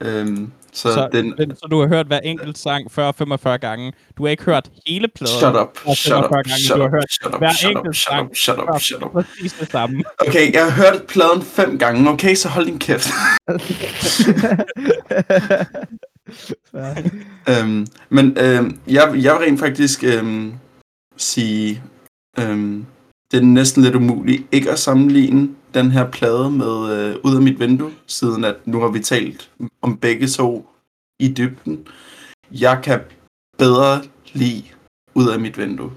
[0.00, 3.92] Øhm, så, så, den, den, så du har hørt hver enkelt sang 40-45 gange.
[4.16, 5.38] Du har ikke hørt hele pladen.
[5.40, 6.50] Shut up, shut up, gange.
[6.50, 9.12] shut du har hørt shut up, hver shut up, shut up, shut up, shut up.
[9.12, 10.04] Præcis det samme.
[10.18, 13.08] Okay, jeg har hørt pladen fem gange, okay, så hold din kæft.
[17.50, 20.52] øhm, men øhm, jeg, jeg vil rent faktisk øhm,
[21.16, 21.82] sige,
[22.38, 22.86] øhm,
[23.30, 27.42] det er næsten lidt umuligt ikke at sammenligne den her plade med øh, Ud af
[27.42, 29.50] mit vindue, siden at nu har vi talt
[29.82, 30.68] om begge to
[31.18, 31.88] i dybden.
[32.50, 33.00] Jeg kan
[33.58, 34.64] bedre lide
[35.14, 35.92] Ud af mit vindue.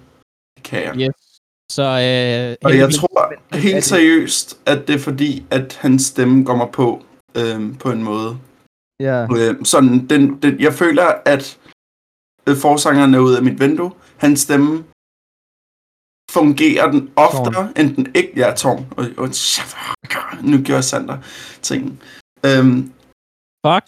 [0.57, 0.95] Det kan jeg.
[0.97, 1.27] Yes.
[1.71, 6.69] Så, øh, og jeg tror helt seriøst, at det er fordi, at hans stemme mig
[6.73, 7.03] på
[7.37, 8.37] øh, på en måde.
[8.99, 9.27] Ja.
[9.37, 9.49] Yeah.
[9.49, 11.59] Øh, sådan, den, den, jeg føler, at
[12.47, 13.91] øh, forsangeren er ud af mit vindue.
[14.17, 14.83] Hans stemme
[16.31, 17.73] fungerer den oftere, tårn.
[17.75, 18.31] end den ikke...
[18.35, 18.85] Ja, tårn.
[18.97, 19.29] Og, og,
[20.41, 21.17] nu gør Sander
[21.61, 22.01] ting.
[22.45, 22.93] Øhm,
[23.65, 23.87] Fuck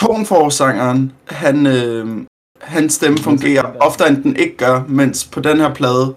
[0.00, 2.26] Tårnforsangeren, han, øh,
[2.60, 6.14] hans stemme fungerer oftere, end den ikke gør, mens på den her plade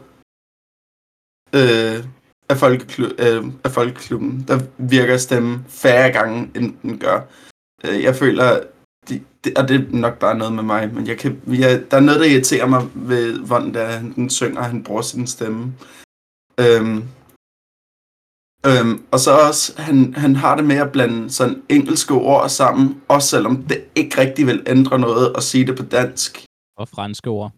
[1.56, 2.06] øh,
[2.50, 7.22] af, folkeklu- øh, af Folkeklubben, der virker stemmen færre gange, end den gør.
[7.86, 8.64] Øh, jeg føler,
[9.10, 11.98] det, det, og det er nok bare noget med mig, men jeg kan, jeg, der
[11.98, 15.74] er noget, der irriterer mig ved, hvordan der, han synger, og han bruger sin stemme.
[16.60, 16.98] Øhm,
[18.66, 23.02] øhm, og så også, han, han har det med at blande sådan engelske ord sammen,
[23.08, 26.46] også selvom det ikke rigtig vil ændre noget at sige det på dansk.
[26.78, 27.52] Og franske ord.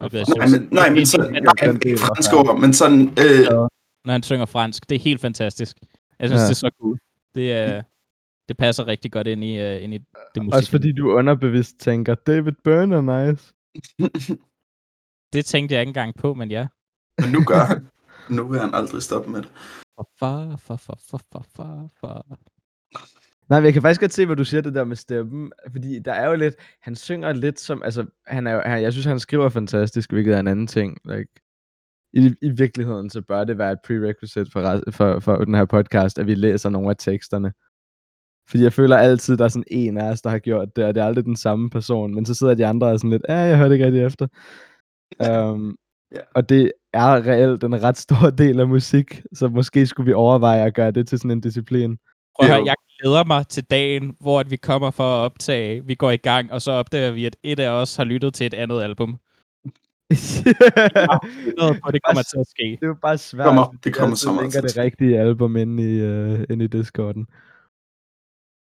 [0.00, 3.00] Og nej, men, nej, men sådan, nej, ikke franske ord, men sådan...
[3.00, 3.46] Øh,
[4.04, 5.76] Når han synger fransk, det er helt fantastisk.
[6.18, 6.44] Jeg synes, ja.
[6.44, 6.98] det er så cool.
[7.34, 7.82] Det er
[8.48, 9.98] det passer rigtig godt ind i, uh, ind i
[10.34, 10.54] det musik.
[10.54, 13.54] Også fordi du underbevidst tænker, David Byrne er nice.
[15.32, 16.66] det tænkte jeg ikke engang på, men ja.
[17.20, 17.88] Men nu gør han.
[18.36, 19.50] Nu vil han aldrig stoppe med det.
[19.96, 22.38] For, for, for, for, for, for, for, for.
[23.48, 25.98] Nej, men jeg kan faktisk godt se, hvad du siger det der med stemmen, fordi
[25.98, 29.06] der er jo lidt, han synger lidt som, altså, han er jo, han, jeg synes,
[29.06, 30.98] han skriver fantastisk, hvilket er en anden ting.
[31.04, 31.32] Like,
[32.12, 36.18] i, I virkeligheden, så bør det være et prerequisite for, for, for den her podcast,
[36.18, 37.52] at vi læser nogle af teksterne.
[38.50, 40.94] Fordi jeg føler altid, der er sådan en af os, der har gjort det, og
[40.94, 42.14] det er aldrig den samme person.
[42.14, 44.26] Men så sidder de andre og sådan lidt, ja, jeg hørte ikke rigtig efter.
[45.20, 45.76] um,
[46.14, 46.24] yeah.
[46.34, 50.64] Og det er reelt en ret stor del af musik, så måske skulle vi overveje
[50.64, 51.98] at gøre det til sådan en disciplin.
[52.36, 55.94] Prøv at høre, jeg glæder mig til dagen, hvor vi kommer for at optage, vi
[55.94, 58.54] går i gang, og så opdager vi, at et af os har lyttet til et
[58.54, 59.18] andet album.
[60.10, 60.16] ja,
[61.92, 62.62] det kommer til at ske.
[62.62, 63.44] Det er jo bare svært.
[63.44, 64.52] Det kommer, det kommer så meget.
[64.52, 67.26] det rigtige album ind i, uh, ind i Discorden.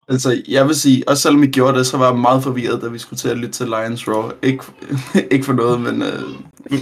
[0.09, 2.89] Altså, jeg vil sige, også selvom vi gjorde det, så var jeg meget forvirret, da
[2.89, 4.31] vi skulle til at lytte til Lions Raw.
[4.43, 4.65] Ikke,
[5.35, 6.79] ikke for noget, men øh,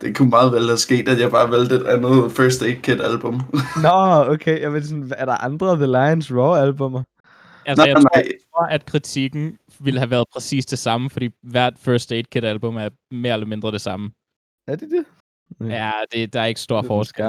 [0.00, 3.00] det kunne meget vel have sket, at jeg bare valgte et andet First Aid Kit
[3.00, 3.40] album.
[3.86, 4.60] Nå, okay.
[4.60, 7.02] Jeg ved sådan, er der andre The Lions Raw albumer?
[7.66, 11.30] Altså, nej, jeg, tror, jeg tror, at kritikken ville have været præcis det samme, fordi
[11.42, 14.10] hvert First Aid Kit album er mere eller mindre det samme.
[14.66, 15.04] Er det det?
[15.70, 17.26] Ja, det, der er ikke stor forskel.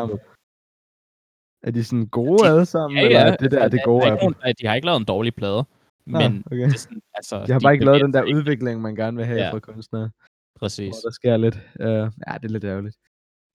[1.64, 3.08] Er de sådan gode de, alle sammen, ja, ja.
[3.08, 4.34] eller er det der er det gode af dem?
[4.62, 5.66] De har ikke lavet en dårlig plade,
[6.06, 6.58] men okay.
[6.58, 8.38] det er sådan, altså, de har bare de ikke lavet den der ikke.
[8.38, 9.52] udvikling, man gerne vil have ja.
[9.52, 10.10] fra kunstnere.
[10.56, 10.90] Præcis.
[10.90, 11.56] Hvor der sker lidt.
[11.56, 12.96] Uh, ja, det er lidt ærgerligt.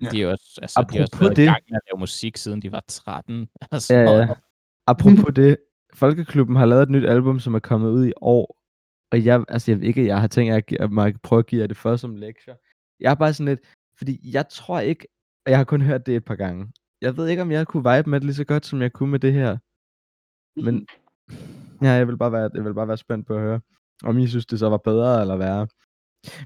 [0.03, 0.09] Ja.
[0.09, 2.37] De er også, altså, Apropos de har også det, i gang med at lave musik,
[2.37, 3.49] siden de var 13.
[3.73, 4.29] Altså, ja, ja.
[4.87, 5.57] Apropos det,
[5.95, 8.59] Folkeklubben har lavet et nyt album, som er kommet ud i år,
[9.13, 11.67] og jeg, altså jeg ikke, jeg har tænkt, at at jeg prøve at give jer
[11.67, 12.55] det for som lektier.
[13.01, 13.61] Jeg er bare sådan lidt,
[13.99, 15.07] fordi jeg tror ikke,
[15.47, 16.73] og jeg har kun hørt det et par gange.
[17.01, 19.11] Jeg ved ikke, om jeg kunne vibe med det lige så godt, som jeg kunne
[19.11, 19.59] med det her.
[20.65, 20.87] Men
[21.87, 23.61] ja, jeg vil bare være, jeg vil bare være spændt på at høre,
[24.05, 25.69] om I synes, det så var bedre eller værre.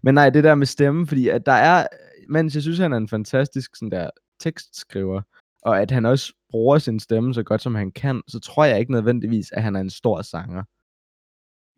[0.02, 1.86] Men nej, det der med stemme, fordi at der er,
[2.28, 4.10] mens jeg synes, han er en fantastisk sådan der
[4.40, 5.22] tekstskriver,
[5.62, 8.80] og at han også bruger sin stemme så godt, som han kan, så tror jeg
[8.80, 10.62] ikke nødvendigvis, at han er en stor sanger.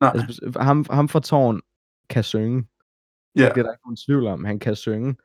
[0.01, 0.13] Nej.
[0.15, 1.61] Altså, ham, ham fra Tårn
[2.09, 2.67] kan synge.
[3.37, 3.41] Ja.
[3.41, 4.45] Det er der ikke nogen tvivl om.
[4.45, 5.17] Han kan synge.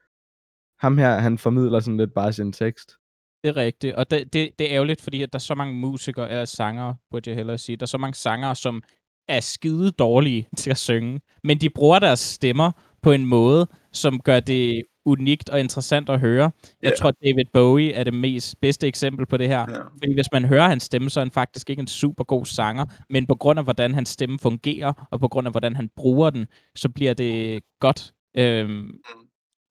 [0.79, 2.98] Ham her, han formidler sådan lidt bare sin tekst.
[3.43, 5.73] Det er rigtigt, og det, det, det er ærgerligt, fordi at der er så mange
[5.73, 7.77] musikere, eller sanger, burde jeg hellere sige.
[7.77, 8.83] Der er så mange sanger, som
[9.27, 12.71] er skide dårlige til at synge, men de bruger deres stemmer
[13.01, 16.51] på en måde, som gør det unikt og interessant at høre.
[16.83, 19.69] Jeg tror, David Bowie er det mest bedste eksempel på det her.
[19.69, 19.83] Yeah.
[19.97, 22.85] Fordi hvis man hører hans stemme, så er han faktisk ikke en super god sanger,
[23.09, 26.29] men på grund af, hvordan hans stemme fungerer, og på grund af, hvordan han bruger
[26.29, 28.13] den, så bliver det godt.
[28.37, 28.91] Øhm, mm.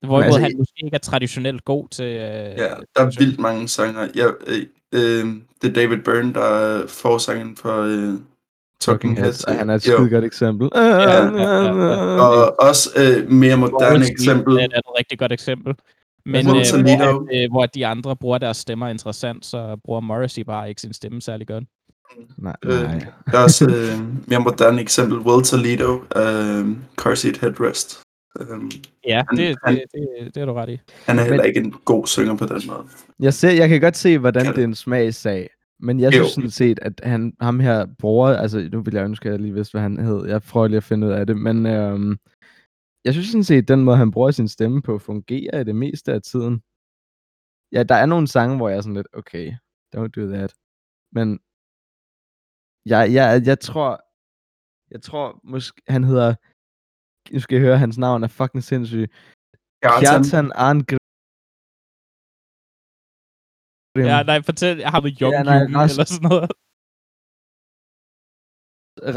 [0.06, 2.04] Hvorimod altså, han måske ikke er traditionelt god til...
[2.04, 4.08] Øh, ja, der er vildt mange sanger.
[4.14, 8.14] Ja, øh, øh, det er David Byrne, der er forsangen for øh,
[8.80, 9.44] Talking Heads.
[9.44, 10.68] Og han er et skide godt eksempel.
[10.74, 12.20] Ja, ja, ja, ja.
[12.26, 14.54] Og også øh, mere moderne eksempel.
[14.54, 15.74] Det er et rigtig godt eksempel.
[16.24, 20.68] Men øh, hvor, øh, hvor de andre bruger deres stemmer interessant, så bruger Morrissey bare
[20.68, 21.64] ikke sin stemme særlig godt.
[22.38, 22.94] Nej, øh, nej.
[22.96, 25.18] Øh, der er også øh, mere moderne eksempel.
[25.18, 28.00] Will Toledo, øh, Car Seat Headrest.
[28.40, 28.70] Um,
[29.06, 30.80] ja, han, det, han, det, det, det er du ret i.
[31.06, 32.86] Han er heller ikke en god synger på den måde.
[33.20, 35.50] Jeg, ser, jeg kan godt se, hvordan det er en smagssag.
[35.80, 39.28] Men jeg synes sådan set, at han, ham her bruger, altså nu vil jeg ønske,
[39.28, 40.26] at jeg lige vidste, hvad han hed.
[40.26, 42.18] Jeg prøver lige at finde ud af det, men øhm,
[43.04, 45.76] jeg synes sådan set, at den måde, han bruger sin stemme på, fungerer i det
[45.76, 46.62] meste af tiden.
[47.72, 49.52] Ja, der er nogle sange, hvor jeg er sådan lidt, okay,
[49.96, 50.54] don't do that.
[51.12, 51.40] Men
[52.86, 54.00] jeg, jeg, jeg tror,
[54.90, 56.34] jeg tror måske, han hedder,
[57.32, 59.06] nu skal jeg høre, hans navn er fucking sindssyg.
[59.82, 60.98] Kjartan Arngrim.
[64.10, 66.50] Ja, nej, fortæl, jeg har med Jong ja, nej, Ras- eller sådan noget.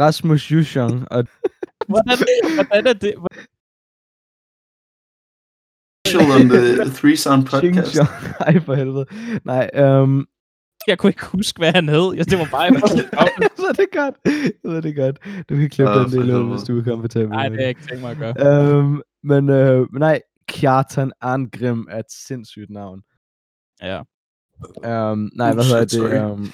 [0.01, 1.11] Rasmus Yushong.
[1.13, 1.21] Og...
[1.91, 2.17] hvordan,
[2.57, 3.13] hvordan er det?
[6.35, 7.95] on the Three Sound podcast.
[8.47, 9.05] Ej, for helvede.
[9.45, 10.27] Nej, um...
[10.87, 12.13] Jeg kunne ikke huske, hvad han hed.
[12.15, 12.79] Jeg, det var bare...
[13.57, 14.15] så er det godt.
[14.65, 15.45] Så er det godt.
[15.49, 17.29] Du kan klippe oh, den del ud, hvis du er komfortabel.
[17.29, 18.79] Nej, det er ikke tænkt mig at gøre.
[18.79, 23.01] Um, men, uh, nej, Kjartan Arngrim er et sindssygt navn.
[23.81, 23.99] Ja.
[25.11, 26.31] Um, nej, hvad hedder det?
[26.31, 26.51] Um,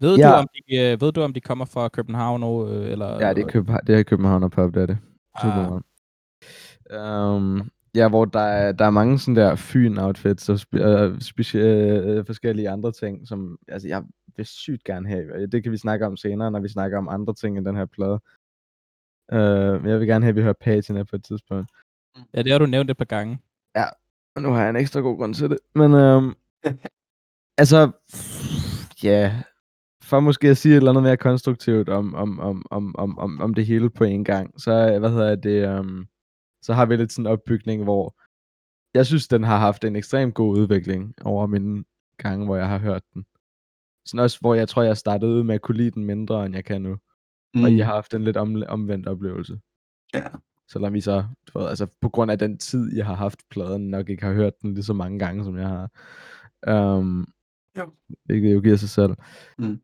[0.00, 0.28] ved, ja.
[0.28, 2.42] du, om de, uh, ved du, om de kommer fra København?
[2.42, 4.98] Uh, eller, ja, det er, København, det er København og pop, det er det.
[5.42, 5.80] Super
[6.90, 7.34] ah.
[7.36, 12.18] um, ja, hvor der er, der er mange sådan der fyn-outfits og spe, uh, specie,
[12.18, 14.02] uh, forskellige andre ting, som altså, jeg
[14.36, 15.46] vil sygt gerne have.
[15.46, 17.86] Det kan vi snakke om senere, når vi snakker om andre ting i den her
[17.86, 18.20] plade.
[19.32, 21.70] Uh, jeg vil gerne have, at vi hører patina på et tidspunkt.
[22.34, 23.38] Ja, det har du nævnt et par gange.
[23.76, 23.84] Ja,
[24.36, 25.58] og nu har jeg en ekstra god grund til det.
[25.74, 26.34] Men øhm,
[27.62, 27.90] altså,
[29.02, 29.42] ja, yeah,
[30.02, 33.40] for måske at sige et eller andet mere konstruktivt om, om, om, om, om, om,
[33.40, 36.06] om det hele på en gang, så, hvad hedder det, um,
[36.62, 38.16] så har vi lidt sådan en opbygning, hvor
[38.94, 41.84] jeg synes, den har haft en ekstremt god udvikling over mine
[42.18, 43.24] gange, hvor jeg har hørt den.
[44.06, 46.54] Sådan også, hvor jeg tror, jeg startede ud med at kunne lide den mindre, end
[46.54, 46.96] jeg kan nu.
[47.54, 47.64] Mm.
[47.64, 49.60] Og I har haft en lidt om, omvendt oplevelse.
[50.14, 50.26] Ja.
[50.68, 54.08] Selvom I så, ved, altså på grund af den tid, jeg har haft pladen, nok
[54.08, 55.90] ikke har hørt den lige så mange gange, som jeg har.
[56.96, 57.28] Um,
[57.78, 57.92] jo.
[58.24, 59.14] Hvilket jo giver sig selv.
[59.58, 59.80] Mm.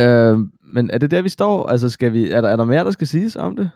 [0.00, 1.66] Uh, men er det der, vi står?
[1.66, 3.70] Altså, skal vi, er, der, er der mere, der skal siges om det?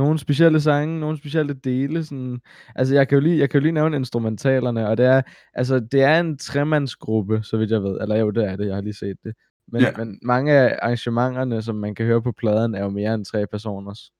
[0.00, 2.04] Nogle specielle sange, nogle specielle dele.
[2.04, 2.40] Sådan,
[2.74, 5.22] altså, jeg kan, jo lige, jeg kan jo lige nævne instrumentalerne, og det er,
[5.54, 8.00] altså, det er en tremandsgruppe, så vidt jeg ved.
[8.00, 9.34] Eller jo, det er det, jeg har lige set det.
[9.72, 9.90] Men, ja.
[9.98, 13.46] men mange af arrangementerne, som man kan høre på pladen, er jo mere end tre
[13.46, 14.12] personers.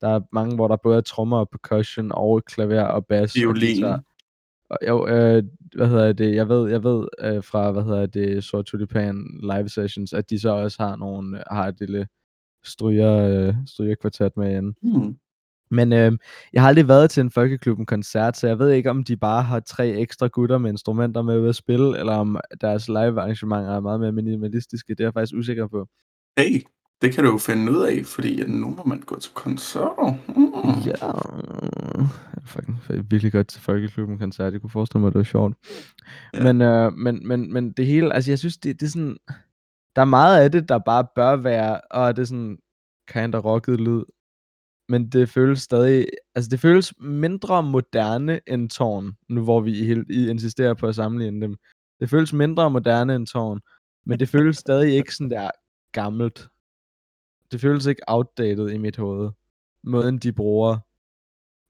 [0.00, 3.36] Der er mange, hvor der både er trommer og percussion og klaver og bass.
[3.36, 3.84] Violin.
[4.70, 5.42] Og, jo, øh,
[5.76, 9.68] hvad hedder det, jeg ved, jeg ved øh, fra, hvad hedder det, Sort Tulipan live
[9.68, 12.06] sessions, at de så også har nogle, har et lille
[12.64, 13.14] stryger,
[13.48, 14.74] øh, strygerkvartet med ind.
[14.82, 15.16] Hmm.
[15.70, 16.12] Men øh,
[16.52, 19.60] jeg har aldrig været til en Folkeklubben-koncert, så jeg ved ikke, om de bare har
[19.60, 24.00] tre ekstra gutter med instrumenter med ud at spille, eller om deres live-arrangementer er meget
[24.00, 24.94] mere minimalistiske.
[24.94, 25.88] Det er jeg faktisk usikker på.
[26.38, 26.62] Hey,
[27.02, 30.14] det kan du jo finde ud af, fordi nu må man gå til koncerter.
[30.36, 30.82] Mm.
[30.86, 31.06] Ja,
[32.34, 32.78] jeg fucking
[33.10, 34.52] virkelig godt til Folkeklubben koncert.
[34.52, 35.56] Jeg kunne forestille mig, at det var sjovt.
[36.34, 36.42] Ja.
[36.42, 39.16] Men, øh, men, men, men det hele, altså jeg synes, det, det er sådan,
[39.98, 42.58] der er meget af det, der bare bør være, og det er sådan
[43.08, 44.02] kind of rocket lyd,
[44.88, 50.10] men det føles stadig, altså det føles mindre moderne end Tårn, nu hvor vi helt
[50.10, 51.56] I insisterer på at sammenligne dem.
[52.00, 53.60] Det føles mindre moderne end Tårn,
[54.06, 55.50] men det føles stadig ikke sådan der
[55.92, 56.48] gammelt.
[57.52, 59.30] Det føles ikke outdated i mit hoved.
[59.84, 60.78] Måden de bruger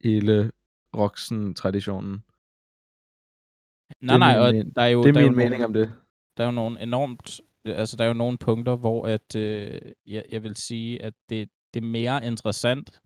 [0.04, 0.52] hele
[0.96, 2.24] Roxen-traditionen.
[4.00, 5.02] Nej, nej, og der er jo...
[5.02, 5.92] Det er der min er jo mening nogle, om det.
[6.36, 7.40] Der er jo nogle enormt...
[7.64, 11.48] Altså, der er jo nogle punkter, hvor at, øh, jeg, jeg vil sige, at det,
[11.74, 13.00] det er mere interessant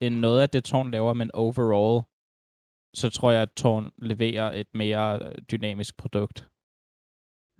[0.00, 2.04] end noget af det, Tårn laver, men overall,
[2.94, 6.48] så tror jeg, at Tårn leverer et mere øh, dynamisk produkt.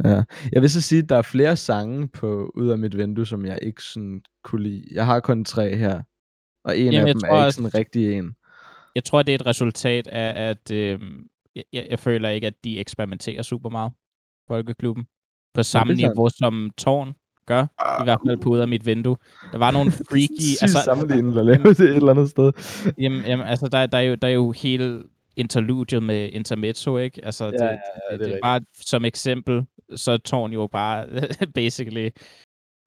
[0.05, 0.23] Ja.
[0.53, 3.47] Jeg vil så sige, at der er flere sange på Ud af mit vindue, som
[3.47, 4.85] jeg ikke sådan kunne lide.
[4.90, 6.03] Jeg har kun tre her,
[6.64, 8.37] og en Jamen, af dem tror, er ikke at- sådan rigtig en.
[8.95, 11.01] Jeg tror, det er et resultat af, at øh,
[11.55, 13.92] jeg, jeg jeg føler ikke, at de eksperimenterer super meget,
[14.49, 15.07] Folkeklubben.
[15.57, 16.01] På samme sandt.
[16.01, 17.14] niveau, som Tårn
[17.47, 17.62] gør,
[18.01, 19.16] i hvert fald på ud af mit vindue.
[19.53, 20.62] Der var nogle freaky...
[20.62, 22.53] Altså, sammenlignet at lave det et eller andet sted.
[23.03, 25.03] Jamen, jamen altså, der, der, er jo, der er jo hele
[25.37, 27.25] interludiet med intermezzo, ikke?
[27.25, 29.66] Altså, det, ja, ja, det, det er det er bare som eksempel,
[29.97, 31.07] så er Tårn jo bare
[31.55, 32.11] basically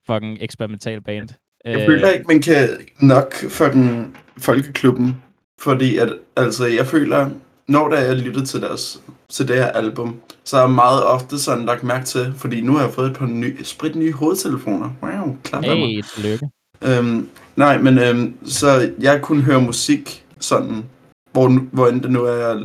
[0.06, 1.28] fucking eksperimental band.
[1.64, 2.68] Jeg føler ikke, man kan
[3.00, 5.22] nok for den folkeklubben,
[5.60, 7.30] fordi at, altså, jeg føler,
[7.70, 11.38] når der jeg lytter til deres, til det her album, så er jeg meget ofte
[11.38, 14.90] sådan lagt mærke til, fordi nu har jeg fået et par nye, sprit nye hovedtelefoner.
[15.02, 15.64] Wow, klart.
[15.64, 16.50] Hey, tillykke.
[16.82, 20.84] Øhm, nej, men øhm, så jeg kunne høre musik sådan,
[21.32, 22.58] hvor, hvor end det nu er, jeg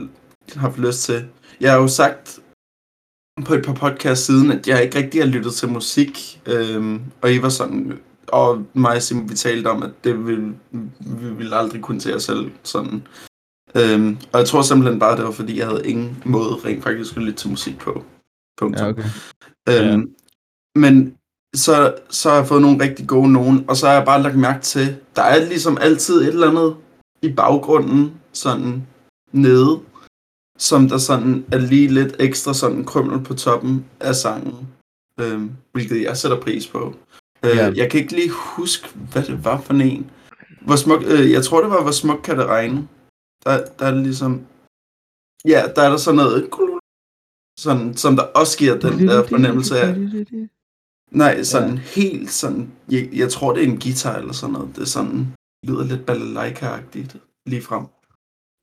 [0.53, 1.25] har haft lyst til.
[1.61, 2.39] Jeg har jo sagt
[3.45, 7.33] på et par podcasts siden, at jeg ikke rigtig har lyttet til musik, øhm, og
[7.33, 10.53] I var sådan, og mig og Simon, vi talte om, at det ville,
[10.99, 13.07] vi ville aldrig kunne til os selv sådan.
[13.77, 17.17] Øhm, og jeg tror simpelthen bare, det var fordi, jeg havde ingen måde rent faktisk
[17.17, 18.03] at lytte til musik på.
[18.57, 18.85] Punktum.
[18.85, 19.03] Ja, okay.
[19.69, 20.79] Øhm, Ja.
[20.79, 21.15] Men
[21.55, 24.37] så, så har jeg fået nogle rigtig gode nogen, og så har jeg bare lagt
[24.37, 26.75] mærke til, der er ligesom altid et eller andet
[27.21, 28.87] i baggrunden, sådan
[29.31, 29.79] nede,
[30.57, 34.67] som der sådan er lige lidt ekstra sådan krømmel på toppen af sangen,
[35.19, 36.95] øhm, hvilket jeg sætter pris på.
[37.45, 37.71] Øh, Ja.
[37.75, 40.09] Jeg kan ikke lige huske, hvad det var for en.
[40.61, 42.87] Hvor smuk, øh, jeg tror, det var, hvor smuk kan det regne.
[43.43, 44.45] Der, der er det ligesom...
[45.45, 46.49] Ja, der er der sådan noget...
[47.59, 49.95] Sådan, som der også giver den der fornemmelse af...
[51.11, 51.79] Nej, sådan ja.
[51.79, 52.71] helt sådan...
[52.91, 54.75] Jeg, jeg tror, det er en guitar eller sådan noget.
[54.75, 55.33] Det er sådan...
[55.67, 57.85] lyder lidt balalaika-agtigt lige frem.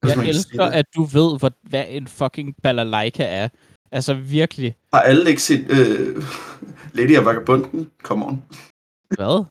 [0.04, 0.72] Jeg elsker, det.
[0.72, 3.48] at du ved, hvad, hvad en fucking balalaika er.
[3.92, 4.76] Altså virkelig.
[4.94, 6.24] Har alle ikke set øh,
[6.96, 7.90] Lady og Vagabunden?
[8.02, 8.42] Come on.
[9.08, 9.44] Hvad?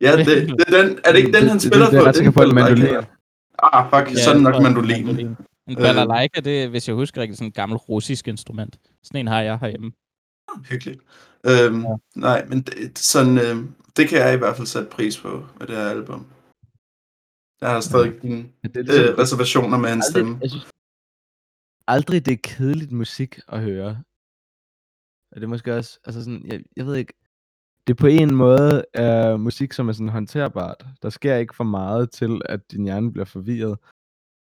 [0.00, 2.00] Ja, det, det er, den, er det ikke den, han Det- det- spiller det er
[2.00, 2.04] på?
[2.04, 3.08] jeg ret sikker på, at
[3.58, 4.02] det er mandolin.
[4.02, 5.36] Ah, fuck, så er det nok mandolin.
[5.68, 8.78] En balalaika, det er, hvis jeg husker rigtigt, sådan en gammel russisk instrument.
[9.02, 9.92] Sådan en har jeg herhjemme.
[10.70, 11.00] Hyggeligt.
[11.46, 11.88] Øhm, Ja.
[11.90, 11.96] ja.
[12.16, 13.56] Nej, men det, sådan, øh,
[13.96, 16.26] det kan jeg i hvert fald sætte pris på med det her album.
[17.60, 18.18] Jeg har stadig ja.
[18.28, 20.30] dine Ja, det er ligesom, øh, reservationer med hans stemme.
[20.32, 20.66] aldrig, jeg synes,
[21.86, 23.90] aldrig det er kedeligt musik at høre.
[25.32, 27.12] Og det er måske også, altså sådan, jeg, jeg ved ikke,
[27.86, 30.86] det er på en måde uh, musik, som er sådan håndterbart.
[31.02, 33.78] Der sker ikke for meget til, at din hjerne bliver forvirret.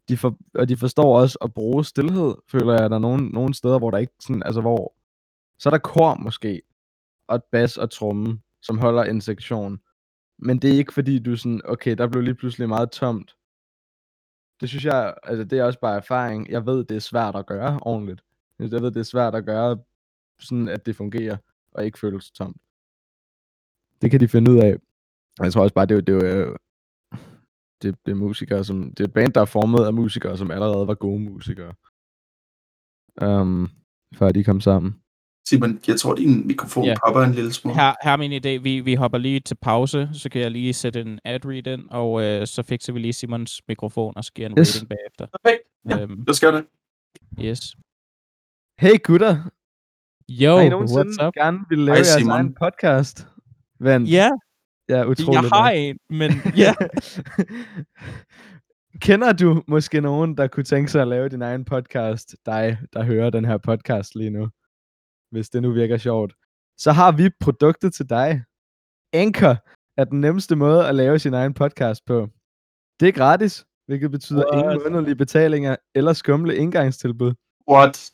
[0.09, 2.91] De for, og de forstår også at bruge stillhed, føler jeg.
[2.91, 4.95] Der er nogle, nogle steder, hvor der ikke sådan, altså hvor,
[5.59, 6.63] så er der kor måske,
[7.29, 9.81] og et bas og tromme, som holder en sektion.
[10.39, 13.37] Men det er ikke fordi, du er sådan, okay, der blev lige pludselig meget tomt.
[14.61, 16.51] Det synes jeg, altså det er også bare erfaring.
[16.51, 18.23] Jeg ved, det er svært at gøre ordentligt.
[18.59, 19.79] Jeg ved, det er svært at gøre,
[20.41, 21.37] sådan at det fungerer,
[21.73, 22.57] og ikke føles tomt.
[24.03, 24.77] Det kan de finde ud af.
[25.39, 26.57] Og jeg tror også bare, det er, det er, jo, øh,
[27.83, 30.51] det, det er musikere, som, det er et band, der er formet af musikere, som
[30.51, 31.75] allerede var gode musikere.
[33.23, 33.71] Um,
[34.15, 35.01] før de kom sammen.
[35.49, 36.89] Simon, jeg tror, din mikrofon Ja.
[36.89, 36.97] yeah.
[37.07, 37.75] popper en lille smule.
[37.75, 38.63] Her, her er min idé.
[38.63, 42.23] Vi, vi hopper lige til pause, så kan jeg lige sætte en ad-read ind, og
[42.23, 44.75] øh, så fikser vi lige Simons mikrofon, og så giver en Yes.
[44.77, 45.27] rating bagefter.
[45.43, 45.63] Perfekt.
[45.91, 46.03] Ja.
[46.03, 46.67] Øhm, Jeg skal det.
[47.45, 47.77] yes.
[48.79, 49.37] Hey gutter!
[50.31, 51.35] Yo, har I what's nogensinde up?
[51.35, 52.33] gerne vil lave Hej, jeres Simon.
[52.33, 53.27] egen podcast?
[53.81, 54.11] Vent.
[54.11, 54.31] Ja,
[54.89, 55.43] Ja, utroligt.
[55.43, 56.75] jeg har en, men ja.
[59.07, 63.03] kender du måske nogen, der kunne tænke sig at lave din egen podcast, dig, der
[63.05, 64.49] hører den her podcast lige nu,
[65.31, 66.35] hvis det nu virker sjovt,
[66.79, 68.43] så har vi produktet til dig.
[69.13, 69.57] Anchor
[69.97, 72.29] er den nemmeste måde at lave sin egen podcast på.
[73.01, 74.65] Det er gratis, hvilket betyder What?
[74.65, 77.35] ingen månedlige betalinger eller skumle indgangstilbud.
[77.71, 78.11] What?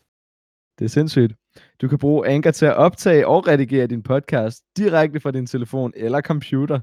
[0.79, 1.33] Det er sindssygt.
[1.81, 5.93] Du kan bruge Anchor til at optage og redigere din podcast direkte fra din telefon
[5.97, 6.81] eller computer.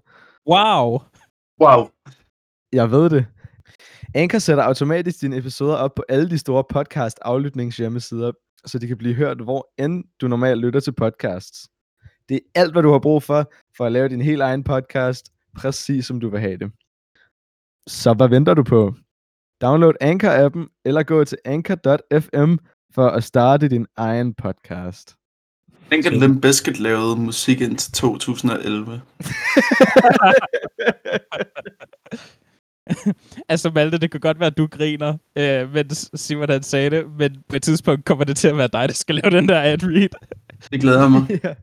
[0.47, 1.01] Wow!
[1.61, 1.89] Wow.
[2.73, 3.25] Jeg ved det.
[4.15, 8.31] Anchor sætter automatisk dine episoder op på alle de store podcast aflytningshjemmesider,
[8.65, 11.69] så de kan blive hørt, hvor end du normalt lytter til podcasts.
[12.29, 15.31] Det er alt, hvad du har brug for, for at lave din helt egen podcast,
[15.55, 16.71] præcis som du vil have det.
[17.87, 18.95] Så hvad venter du på?
[19.61, 22.55] Download Anchor-appen, eller gå til anchor.fm
[22.93, 25.15] for at starte din egen podcast.
[25.91, 29.01] Tænk, at Limp Bizkit lavede musik indtil 2011.
[33.49, 37.05] altså Malte, det kan godt være, at du griner, øh, men Simon han sagde det,
[37.19, 39.61] men på et tidspunkt kommer det til at være dig, der skal lave den der
[39.61, 40.09] ad read.
[40.71, 41.29] Det glæder mig.
[41.43, 41.53] ja.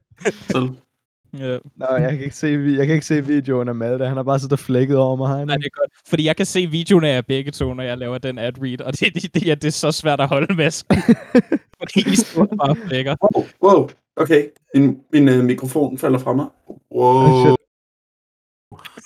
[1.32, 1.58] Ja.
[1.76, 4.06] Nå, jeg kan, ikke se, jeg kan ikke se videoen af Malte.
[4.06, 5.46] Han har bare siddet og flækket over mig.
[5.46, 5.92] Nej, det er godt.
[6.08, 9.00] Fordi jeg kan se videoen af jer begge to, når jeg laver den ad-read, og
[9.00, 10.84] det, det, det, ja, det er så svært at holde med.
[11.80, 13.16] Fordi I står bare flækker.
[13.22, 13.88] Wow, wow.
[14.16, 16.46] Okay, min, min uh, mikrofon falder fra mig.
[16.90, 17.56] Wow.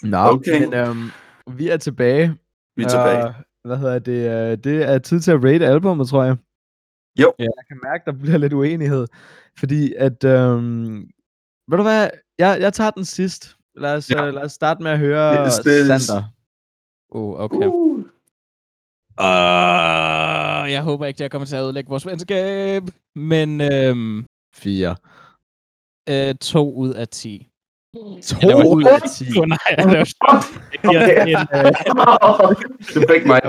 [0.03, 0.61] Nå, okay.
[0.61, 1.11] men um,
[1.57, 2.35] vi er tilbage.
[2.77, 3.27] Vi er tilbage.
[3.27, 4.53] Uh, hvad hedder det?
[4.53, 6.37] Uh, det er tid til at rate albumet, tror jeg.
[7.21, 7.33] Jo.
[7.39, 9.07] Ja, jeg kan mærke, der bliver lidt uenighed.
[9.59, 11.09] Fordi at, um,
[11.68, 13.57] ved du hvad, jeg, jeg tager den sidst.
[13.77, 14.29] Lad os, ja.
[14.29, 16.22] uh, lad os starte med at høre yes, Sander.
[17.11, 17.66] Oh, okay.
[17.66, 17.98] Uh.
[19.18, 22.83] Uh, jeg håber ikke, at jeg kommer til at udlægge vores venskab.
[23.14, 24.96] Men øhm, Fire.
[26.09, 27.48] Øh, to ud af ti.
[28.27, 29.25] To Eller, ud af ti?
[29.38, 30.05] Oh, nej, jeg laver
[30.88, 31.27] okay.
[31.29, 32.55] en, uh,
[32.94, 33.40] det fik mig.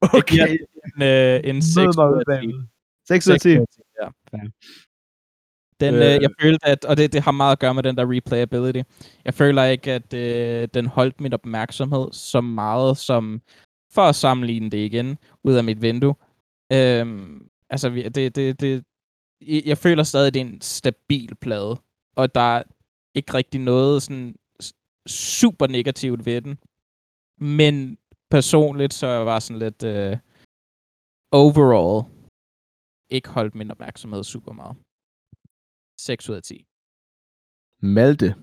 [0.00, 0.58] Okay.
[0.84, 2.52] En, uh, en 6 ud af 10.
[3.08, 3.48] 6 ud af 10?
[3.48, 4.08] Ja.
[5.80, 8.12] Den, øh, jeg følte, at, og det, det har meget at gøre med den der
[8.12, 8.82] replayability.
[9.24, 13.42] Jeg føler ikke, at øh, den holdt min opmærksomhed så meget som,
[13.90, 16.14] for at sammenligne det igen, ud af mit vindue.
[16.72, 18.84] Øhm, altså, det, det, det,
[19.40, 21.76] jeg føler stadig, at det er en stabil plade,
[22.16, 22.62] og der er
[23.14, 24.34] ikke rigtig noget sådan
[25.06, 26.58] super negativt ved den.
[27.40, 27.98] Men
[28.30, 30.18] personligt, så er jeg bare sådan lidt uh,
[31.32, 32.04] overall
[33.10, 34.76] ikke holdt min opmærksomhed super meget.
[35.98, 36.66] 6 ud af 10.
[37.82, 38.34] Malte.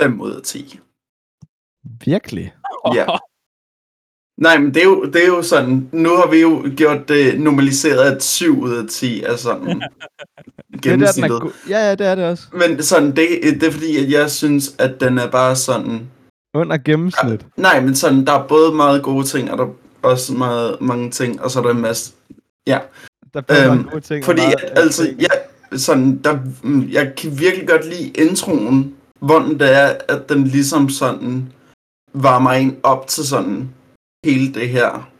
[0.00, 0.80] 5 ud af 10.
[2.04, 2.54] Virkelig?
[2.94, 3.06] Ja.
[4.46, 7.40] Nej, men det er, jo, det er jo sådan, nu har vi jo gjort det
[7.40, 9.82] normaliseret, at 7 ud af 10 er sådan
[10.82, 11.42] gennemsnittet.
[11.42, 12.46] Det er, ja, ja, det er det også.
[12.52, 16.10] Men sådan, det, det er fordi, at jeg synes, at den er bare sådan...
[16.54, 17.46] Under gennemsnit?
[17.56, 20.80] Ja, nej, men sådan, der er både meget gode ting, og der er også meget,
[20.80, 22.14] mange ting, og så er der en masse...
[22.66, 22.78] Ja.
[23.40, 24.24] Der er øhm, gode ting.
[24.24, 25.20] Fordi, meget, altså, ting.
[25.20, 25.28] ja,
[25.78, 26.38] sådan, der,
[26.90, 31.52] jeg kan virkelig godt lide introen, hvordan det er, at den ligesom sådan
[32.14, 33.70] varmer en op til sådan
[34.24, 35.10] hele det her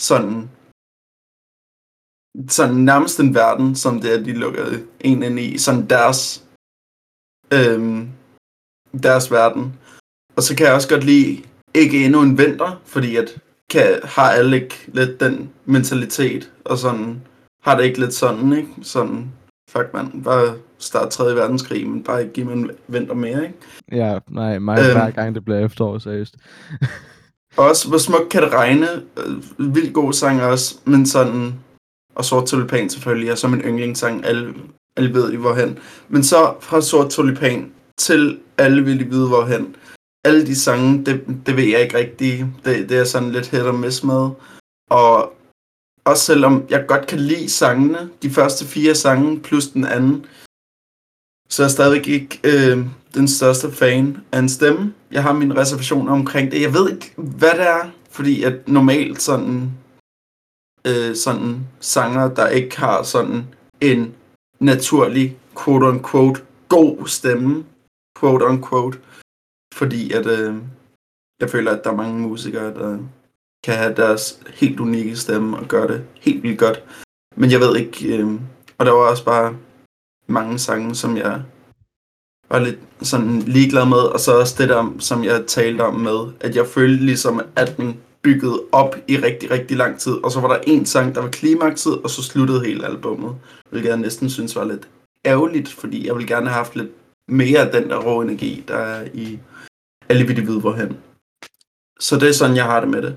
[0.00, 0.50] sådan
[2.48, 4.64] sådan nærmest en verden, som det er, de lukker
[5.00, 6.44] en ind i, sådan deres
[7.52, 8.08] øhm,
[9.02, 9.78] deres verden.
[10.36, 11.42] Og så kan jeg også godt lide
[11.74, 13.40] ikke endnu en vinter, fordi at
[13.70, 17.22] kan, har alle ikke lidt den mentalitet, og sådan
[17.68, 18.68] har det ikke lidt sådan, ikke?
[18.82, 19.32] Sådan,
[19.70, 21.34] fuck man, bare start 3.
[21.34, 23.54] verdenskrig, men bare ikke give mig en vinter mere, ikke?
[23.92, 26.36] Ja, nej, mig øhm, hver gang det bliver efterår, seriøst.
[27.56, 28.88] Også, hvor smukt kan det regne.
[29.16, 31.54] Øh, vildt god sang også, men sådan...
[32.14, 34.26] Og Sort Tulipan selvfølgelig er som en yndlingssang.
[34.26, 34.54] Alle,
[34.96, 35.78] alle ved I hvorhen.
[36.08, 39.76] Men så fra Sort Tulipan til Alle vil I vide hvorhen.
[40.24, 42.46] Alle de sange, det, det ved jeg ikke rigtigt.
[42.64, 44.30] Det, det er sådan lidt hit og miss med.
[44.90, 45.32] Og
[46.10, 50.26] også selvom jeg godt kan lide sangene, de første fire sange plus den anden,
[51.48, 54.94] så er jeg stadigvæk ikke øh, den største fan af en stemme.
[55.10, 56.62] Jeg har mine reservationer omkring det.
[56.62, 59.70] Jeg ved ikke, hvad det er, fordi at normalt sådan,
[60.86, 63.46] øh, sådan sanger, der ikke har sådan
[63.80, 64.14] en
[64.60, 67.64] naturlig, quote-unquote, god stemme,
[68.18, 68.98] quote-unquote,
[69.74, 70.54] fordi at øh,
[71.40, 72.98] jeg føler, at der er mange musikere, der
[73.68, 76.82] kan have deres helt unikke stemme og gøre det helt vildt godt.
[77.36, 78.26] Men jeg ved ikke, øh,
[78.78, 79.56] og der var også bare
[80.26, 81.42] mange sange, som jeg
[82.50, 86.18] var lidt sådan ligeglad med, og så også det der, som jeg talte om med,
[86.40, 90.40] at jeg følte ligesom, at den byggede op i rigtig, rigtig lang tid, og så
[90.40, 93.36] var der en sang, der var klimakset, og så sluttede hele albummet,
[93.70, 94.88] hvilket jeg næsten synes var lidt
[95.26, 96.90] ærgerligt, fordi jeg ville gerne have haft lidt
[97.28, 99.38] mere af den der rå energi, der er i
[100.08, 100.96] alle vi ved hvorhen.
[102.00, 103.16] så det er sådan, jeg har det med det.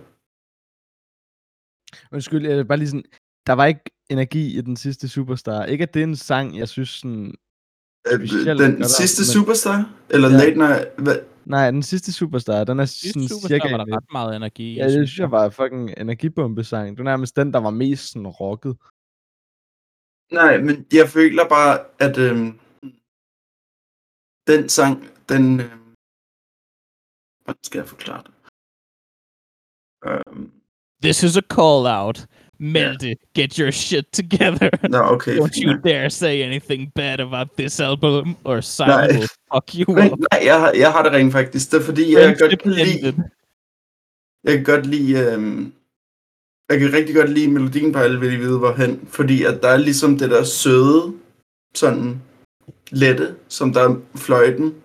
[2.12, 3.06] Undskyld, jeg bare lige sådan,
[3.48, 5.66] der var ikke energi i den sidste Superstar.
[5.66, 7.36] Ikke at det er en sang, jeg synes sådan...
[8.08, 9.34] Specielt den godt sidste men...
[9.34, 9.94] Superstar?
[10.10, 10.38] Eller ja.
[10.38, 10.86] Late Night?
[10.98, 11.20] Hvad?
[11.46, 13.72] Nej, den sidste Superstar, den er sådan Superstar cirka...
[13.72, 14.76] var der ret meget energi.
[14.76, 16.90] Ja, det synes jeg var fucking energibombesang.
[16.90, 18.78] Det var nærmest den, der var mest sådan rocket.
[20.32, 22.60] Nej, men jeg føler bare, at øhm,
[24.48, 24.96] den sang,
[25.30, 25.60] den...
[25.60, 25.96] Øhm,
[27.44, 28.34] hvordan skal jeg forklare det?
[30.08, 30.51] Um,
[31.02, 32.26] This is a call out.
[32.60, 33.16] Malte, yeah.
[33.34, 34.70] get your shit together.
[34.90, 35.38] No, okay.
[35.38, 40.12] Don't you dare say anything bad about this album, or Simon will fuck you Men,
[40.14, 40.20] up.
[40.32, 41.72] Nej, jeg har, jeg har det rent faktisk.
[41.72, 43.24] Det er fordi, jeg kan godt lide...
[44.44, 45.20] Jeg kan godt lide...
[45.20, 45.74] Øhm,
[46.70, 49.70] jeg kan rigtig godt lide melodien på alle vil I vide hvorhen, fordi at der
[49.70, 51.14] er ligesom det der søde,
[51.76, 52.22] sådan
[52.92, 54.76] lette, som der er fløjten,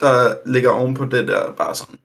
[0.00, 1.98] der ligger oven på det der bare sådan.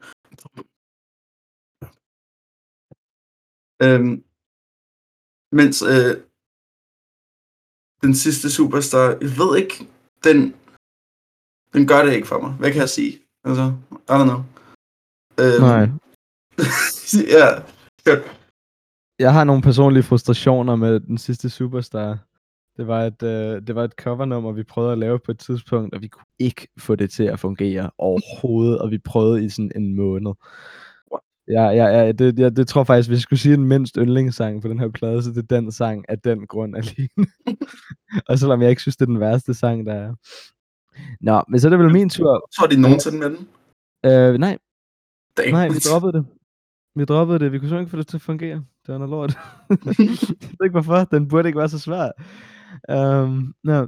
[3.84, 4.24] Øhm,
[5.52, 6.14] mens øh,
[8.02, 9.76] den sidste superstar, jeg ved ikke,
[10.24, 10.56] den,
[11.74, 12.54] den gør det ikke for mig.
[12.54, 13.20] Hvad kan jeg sige?
[13.44, 14.42] Altså, I don't know.
[15.42, 15.86] Øhm, Nej.
[17.38, 17.48] ja,
[18.06, 18.24] godt.
[19.20, 22.18] Jeg har nogle personlige frustrationer med den sidste superstar.
[22.78, 25.96] Det var et, øh, det var et covernummer, vi prøvede at lave på et tidspunkt,
[25.96, 29.72] og vi kunne ikke få det til at fungere overhovedet, og vi prøvede i sådan
[29.76, 30.34] en måned.
[31.48, 33.96] Ja, ja, ja det, ja, det tror jeg faktisk, hvis jeg skulle sige en mindst
[33.96, 37.28] yndlingssang på den her plade, så det er den sang af den grund alene.
[38.30, 40.14] og selvom jeg ikke synes, det er den værste sang, der er.
[41.22, 42.50] Nå, men så er det vel min tur.
[42.58, 43.48] Tror de nogensinde med den?
[44.06, 44.58] Øh, nej.
[45.38, 45.52] Damn.
[45.52, 46.26] Nej, vi droppede det.
[46.96, 47.52] Vi droppede det.
[47.52, 48.56] Vi kunne ikke få det til at fungere.
[48.56, 49.38] Det var noget lort.
[49.70, 51.04] jeg ved ikke hvorfor.
[51.04, 52.12] Den burde ikke være så svær.
[53.24, 53.88] Um, no.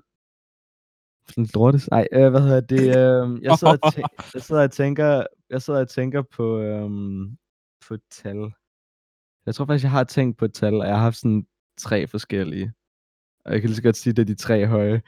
[1.29, 1.89] Sådan lortes.
[1.89, 2.79] Nej, øh, hvad hedder det?
[2.79, 7.37] Øh, jeg, sidder og tæ- jeg sidder og tænker, jeg sidder og tænker på, øhm,
[7.89, 8.51] på et tal.
[9.45, 11.45] Jeg tror faktisk, jeg har tænkt på et tal, og jeg har haft sådan
[11.77, 12.73] tre forskellige.
[13.45, 15.01] Og jeg kan lige så godt sige, at det er de tre høje.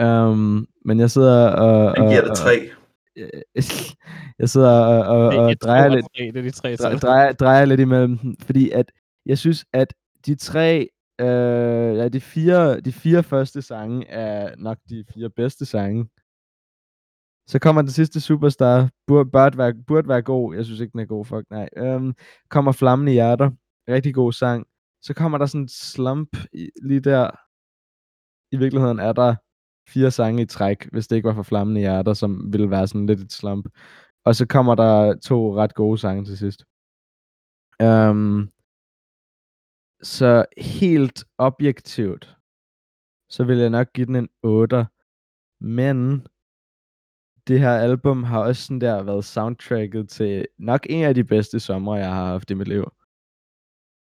[0.00, 1.94] Um, men jeg sidder og...
[1.96, 2.70] Jeg giver dig tre.
[4.38, 8.18] jeg sidder og, og, og drejer lidt, det er de tre drejer, drejer lidt imellem
[8.18, 8.92] dem, fordi at
[9.26, 9.94] jeg synes, at
[10.26, 10.88] de tre,
[11.20, 16.08] øh, ja, de fire, de fire første sange er nok de fire bedste sange.
[17.48, 20.54] Så kommer den sidste superstar, burde, burde, være, burde være god.
[20.54, 21.68] Jeg synes ikke, den er god, fuck nej.
[21.76, 22.14] Øhm,
[22.48, 23.50] kommer Flammende Hjerter,
[23.88, 24.66] rigtig god sang.
[25.02, 27.30] Så kommer der sådan en slump i, lige der.
[28.52, 29.34] I virkeligheden er der
[29.88, 33.06] fire sange i træk, hvis det ikke var for Flammende Hjerter, som ville være sådan
[33.06, 33.68] lidt et slump.
[34.24, 36.64] Og så kommer der to ret gode sange til sidst.
[37.82, 38.50] Øhm,
[40.02, 42.36] så helt objektivt,
[43.30, 44.86] så vil jeg nok give den en 8.
[45.60, 46.26] Men
[47.48, 51.60] det her album har også sådan der været soundtracket til nok en af de bedste
[51.60, 52.84] sommer, jeg har haft i mit liv.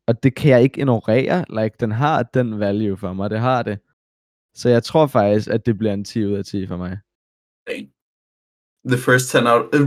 [0.08, 1.46] Og det kan jeg ikke ignorere.
[1.50, 3.30] Like, den har den value for mig.
[3.30, 3.80] Det har det.
[4.56, 7.00] Så jeg tror faktisk, at det bliver en 10 ud af 10 for mig.
[8.88, 9.76] The first 10 out.
[9.76, 9.82] Uh,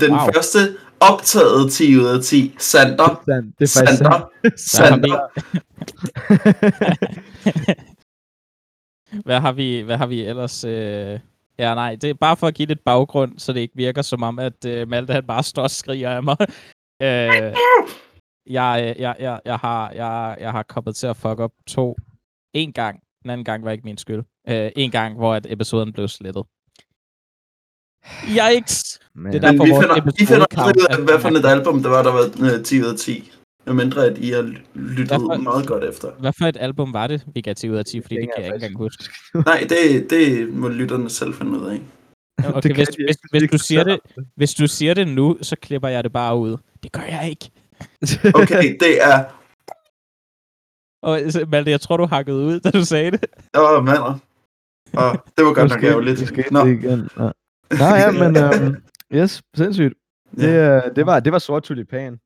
[0.00, 0.18] den wow.
[0.34, 0.58] første
[1.00, 2.54] optaget 10 ud af 10.
[2.58, 3.22] Sander.
[3.26, 4.30] Det er, det er Sander.
[4.56, 5.18] Sander.
[9.26, 10.64] hvad, har vi, hvad har vi ellers...
[10.64, 11.20] Øh
[11.60, 14.22] Ja, nej, det er bare for at give lidt baggrund, så det ikke virker som
[14.22, 16.36] om, at uh, Malte han bare står og skriger af mig.
[16.40, 16.46] uh,
[18.58, 21.96] jeg, jeg, jeg, jeg, har, jeg, jeg har kommet til at fuck op to.
[22.54, 23.00] En gang.
[23.22, 24.22] Den anden gang var ikke min skyld.
[24.50, 26.44] Uh, en gang, hvor at episoden blev slettet.
[28.24, 29.00] Yikes!
[29.14, 29.32] Man.
[29.32, 32.02] Det er derfor, vi finder, vi finder ud af, hvad for et album, der var,
[32.02, 33.32] der var uh, 10 ud af 10.
[33.66, 36.10] Med mindre, at I har lyttet for, meget godt efter.
[36.20, 38.00] Hvad for et album var det, vi gav 10 ud af 10?
[38.00, 39.04] Fordi det, det kan jeg ikke engang huske.
[39.34, 41.80] Nej, det, det må lytterne selv finde ud af.
[42.54, 44.00] Okay, det hvis, de, hvis, hvis, du siger det,
[44.36, 46.56] hvis du siger det nu, så klipper jeg det bare ud.
[46.82, 47.50] Det gør jeg ikke.
[48.42, 49.24] okay, det er...
[51.02, 53.24] Og Malte, jeg tror, du hakkede ud, da du sagde det.
[53.58, 54.18] Åh, mander.
[54.98, 56.52] Åh, det var godt nok ærgerligt.
[56.52, 56.64] Nå.
[56.66, 57.08] Igen.
[57.16, 57.32] Nå.
[57.70, 58.76] Nå ja, men um,
[59.14, 59.94] yes, sindssygt.
[60.36, 60.80] Det, ja.
[60.96, 62.18] det, var, det var sort tulipan.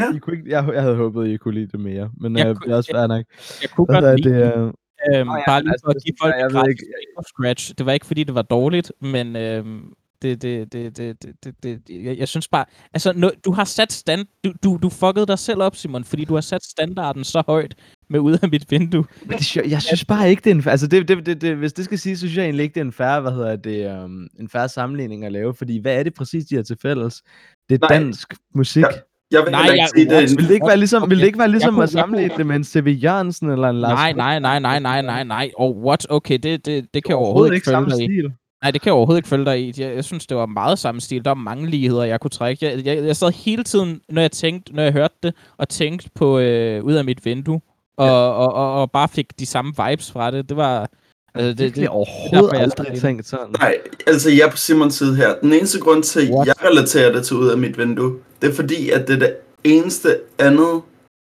[0.00, 0.16] Ja.
[0.16, 2.54] I kunne ikke, jeg, jeg havde håbet, I kunne lide det mere, men jeg øh,
[2.54, 3.24] kunne, det er også fair nok.
[3.62, 4.54] Jeg kunne godt lide det.
[4.56, 6.84] Øh, øhm, oh, ja, bare lige altså, for at give folk jeg, jeg ikke.
[7.28, 7.74] scratch.
[7.78, 9.92] Det var ikke, fordi det var dårligt, men øhm,
[10.22, 13.64] det, det, det, det, det, det, det, jeg, jeg synes bare, altså, no, du har
[13.64, 17.24] sat stand, du, du, du fuckede dig selv op, Simon, fordi du har sat standarden
[17.24, 17.74] så højt
[18.10, 19.04] med ud af mit vindue.
[19.24, 21.72] Men det, jeg synes bare ikke, det er en, altså det, det, det, det, hvis
[21.72, 24.04] det skal sige, så synes jeg egentlig ikke, det er en færre, hvad hedder det,
[24.04, 27.22] um, en færre sammenligning at lave, fordi hvad er det præcis, de har til fælles?
[27.68, 27.98] Det er Nej.
[27.98, 28.82] dansk musik.
[28.82, 28.88] Ja.
[29.30, 30.38] Jeg vil nej, ikke sige det.
[30.38, 31.10] Vil det ikke være ligesom, okay.
[31.10, 32.98] vil det ikke være ligesom kunne, at sammenligne det med en C.V.
[33.02, 35.50] Jørgensen eller en Lars Nej, nej, nej, nej, nej, nej, nej.
[35.56, 36.06] Og oh, what?
[36.10, 38.32] Okay, det, det, det kan overhovedet ikke samme stil.
[38.62, 39.74] Nej, det kan jeg overhovedet ikke følge dig i.
[39.78, 41.24] Jeg, jeg synes, det var meget samme stil.
[41.24, 42.66] Der var mange ligheder, jeg kunne trække.
[42.66, 46.10] Jeg, jeg, jeg sad hele tiden, når jeg tænkte, når jeg hørte det, og tænkte
[46.14, 47.60] på øh, ud af mit vindue,
[47.96, 48.12] og, ja.
[48.12, 50.48] og, og, og, og bare fik de samme vibes fra det.
[50.48, 50.88] Det var...
[51.34, 53.54] Altså, det, det, det er overhovedet det, aldrig jeg tænkt sådan.
[53.60, 53.76] Nej,
[54.06, 55.34] altså jeg er på Simons side her.
[55.42, 58.54] Den eneste grund til, at jeg relaterer det til ud af mit vindue, det er
[58.54, 60.82] fordi, at det er det eneste andet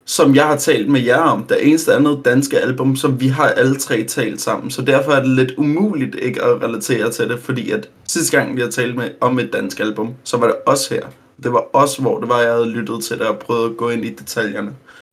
[0.06, 3.48] som jeg har talt med jer om, det eneste andet danske album, som vi har
[3.48, 4.72] alle tre talt sammen.
[4.72, 8.56] Så derfor er det lidt umuligt ikke at relatere til det, fordi at sidste gang
[8.56, 11.02] vi har talt med om et dansk album, så var det også her.
[11.44, 13.90] Det var også, hvor det var, jeg havde lyttet til det og prøvet at gå
[13.90, 14.72] ind i detaljerne.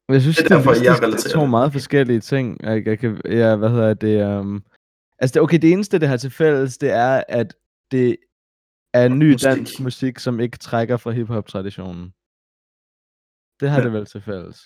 [0.09, 2.57] Jeg synes, det er derfor, det, jeg relaterer det er to meget forskellige ting.
[2.63, 4.39] Jeg, jeg kan, ja, hvad hedder det?
[4.39, 4.63] Um...
[5.21, 7.55] Altså, det, okay, det eneste, det har til fælles, det er, at
[7.91, 8.17] det
[8.95, 9.49] er ny musik.
[9.49, 12.13] dansk musik, som ikke trækker fra hiphop-traditionen.
[13.61, 13.85] Det har ja.
[13.85, 14.61] det vel til fælles.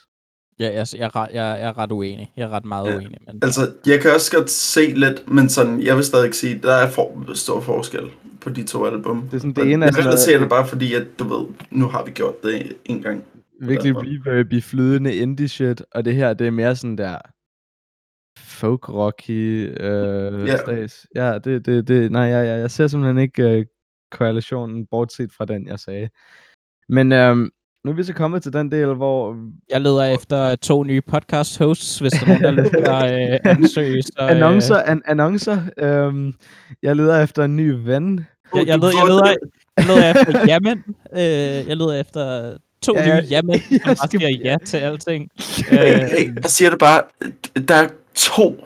[0.58, 2.32] Ja, jeg, jeg, jeg, jeg er ret uenig.
[2.36, 2.96] Jeg er ret meget ja.
[2.96, 3.18] uenig.
[3.26, 3.40] Men...
[3.42, 6.72] Altså, jeg kan også godt se lidt, men sådan, jeg vil stadig ikke sige, der
[6.72, 9.22] er for, stor forskel på de to album.
[9.22, 10.40] Det er sådan, det ene er sådan noget...
[10.40, 13.24] det bare fordi, at du ved, nu har vi gjort det en gang.
[13.60, 17.18] Virkelig reverby, flydende indie shit, og det her, det er mere sådan der
[18.54, 20.58] folk rocky øh, yeah.
[20.58, 21.06] stas.
[21.14, 23.64] Ja, det, det, det, nej, jeg, jeg, jeg ser simpelthen ikke øh,
[24.10, 26.08] korrelationen, bortset fra den, jeg sagde.
[26.88, 27.50] Men øhm,
[27.84, 29.36] nu er vi så kommet til den del, hvor...
[29.70, 34.02] Jeg leder efter to nye podcast hosts, hvis der er nogen, der lytter øh, ansøge.
[34.02, 34.30] Så, øh...
[34.30, 35.58] Annoncer, an annoncer.
[35.78, 36.34] Øhm,
[36.82, 38.26] jeg leder efter en ny ven.
[38.54, 39.34] Jeg, jeg, leder, jeg, leder,
[39.76, 40.84] jeg leder efter jamen.
[41.12, 45.30] Øh, jeg leder efter to ja, nye jamen, som bare siger ja til alting.
[45.72, 47.02] Øh, hey, jeg siger det bare.
[47.68, 48.64] Der er to,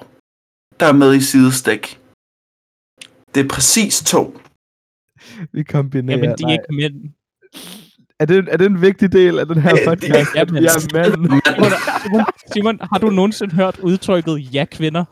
[0.80, 2.00] der er med i sidestik.
[3.34, 4.38] Det er præcis to.
[5.52, 6.18] Vi kombinerer.
[6.18, 7.12] Jamen, de er ikke mænd.
[8.18, 10.34] Er det, er det en vigtig del af den her podcast?
[10.36, 11.12] Ja, men, ja, mand.
[12.02, 15.04] Simon, Simon, har du nogensinde hørt udtrykket ja kvinder?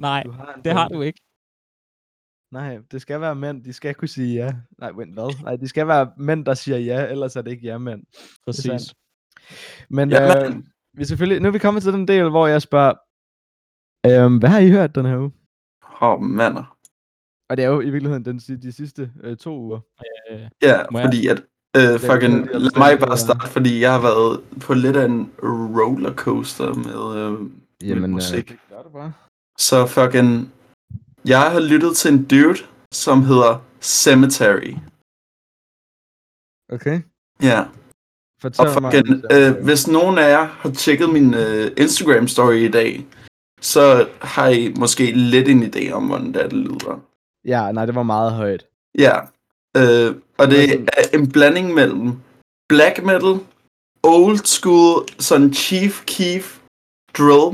[0.00, 1.20] Nej, har det har du ikke.
[2.52, 4.52] Nej, det skal være mænd, de skal kunne sige ja.
[4.78, 5.42] Nej, vent, hvad?
[5.42, 8.02] Nej, det skal være mænd, der siger ja, ellers er det ikke ja mænd.
[8.44, 8.94] Præcis.
[9.90, 10.56] Men ja, øh,
[10.94, 12.94] vi selvfølgelig, nu er vi kommet til den del, hvor jeg spørger,
[14.10, 15.32] øh, hvad har I hørt den her uge?
[16.02, 16.76] Åh, oh, mander.
[17.50, 19.80] Og det er jo i virkeligheden den, de sidste øh, to uger.
[20.30, 21.42] Øh, ja, fordi at
[21.76, 26.74] Øh, fucking, lad mig bare starte, fordi jeg har været på lidt af en rollercoaster
[26.74, 27.50] med, øh,
[27.88, 28.50] Jamen, med musik.
[28.50, 29.12] Øh, det bare.
[29.58, 30.52] Så fucking,
[31.24, 32.58] jeg har lyttet til en dude,
[32.92, 34.74] som hedder Cemetery.
[36.72, 37.00] Okay.
[37.42, 37.64] Ja.
[38.40, 42.54] Fortæl og fucking, mig, øh, hvis nogen af jer har tjekket min øh, Instagram story
[42.54, 43.06] i dag,
[43.60, 47.00] så har I måske lidt en idé om, hvordan det, er, det lyder.
[47.44, 48.66] Ja, nej, det var meget højt.
[48.98, 49.20] Ja,
[49.80, 50.62] Øh, og det
[50.98, 52.06] er en blanding mellem
[52.68, 53.34] black metal,
[54.02, 56.44] old school, sådan Chief Keef
[57.18, 57.48] drill,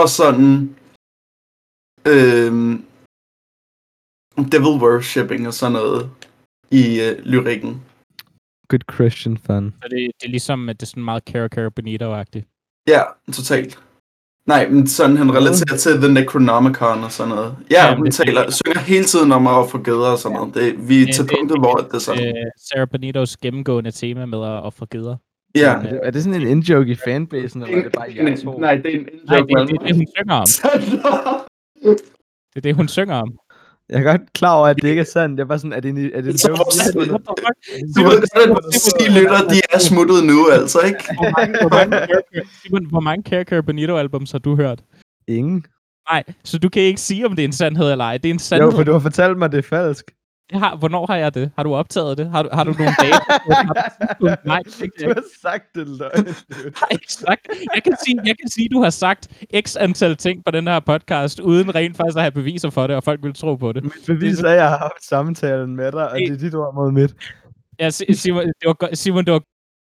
[0.00, 0.52] og sådan
[2.12, 2.52] øh,
[4.52, 6.10] devil worshipping og sådan noget
[6.70, 7.72] i øh, lyrikken.
[8.68, 9.74] Good Christian fan.
[9.82, 12.46] Så det, det er ligesom, at det er sådan meget Cara Cara Benito-agtigt.
[12.88, 13.02] Ja,
[13.32, 13.72] totalt.
[14.46, 17.56] Nej, men sådan han relaterer til The Necronomicon og sådan noget.
[17.70, 20.54] Ja, ja hun taler, det, synger hele tiden om at få geder og sådan noget.
[20.54, 22.28] Det, vi er til punktet, hvor det er sådan.
[22.28, 25.16] Uh, Sarah Benitos gennemgående tema med at, at få geder.
[25.54, 25.72] Ja.
[25.72, 28.58] Er det, er det sådan en in-joke i fanbasen, eller er det bare jer to?
[28.58, 29.52] Nej, det er en in-joke.
[29.52, 30.46] Nej, det, det, det, det, hun synger om.
[32.52, 33.38] det er det, hun synger om.
[33.88, 35.38] Jeg er godt klar over, at det ikke er sandt.
[35.38, 36.48] Jeg er bare sådan, er det en, er det en så,
[39.00, 41.04] de lytter, de er smuttet nu, altså, ikke?
[41.14, 42.06] Hvor mange, hvor mange,
[42.62, 44.82] Simon, hvor mange Care Benito-albums har du hørt?
[45.28, 45.66] Ingen.
[46.10, 48.18] Nej, så du kan ikke sige, om det er en sandhed eller ej.
[48.18, 48.70] Det er en sandhed.
[48.70, 50.10] Jo, for du har fortalt mig, det er falsk.
[50.52, 51.50] Jeg har, hvornår har jeg det?
[51.56, 52.30] Har du optaget det?
[52.30, 53.12] Har du, har du nogle dage?
[54.44, 54.62] Nej,
[55.00, 56.24] Du har sagt det løgn.
[56.24, 57.48] Nej, ikke sagt.
[57.74, 59.28] Jeg kan, sige, jeg kan sige, du har sagt
[59.66, 62.96] x antal ting på den her podcast, uden rent faktisk at have beviser for det,
[62.96, 63.82] og folk vil tro på det.
[63.82, 66.74] Mit bevis er, at jeg har haft samtalen med dig, og det er dit ord
[66.74, 67.14] mod mit.
[67.80, 69.42] Ja, Simon, det var, Simon, det var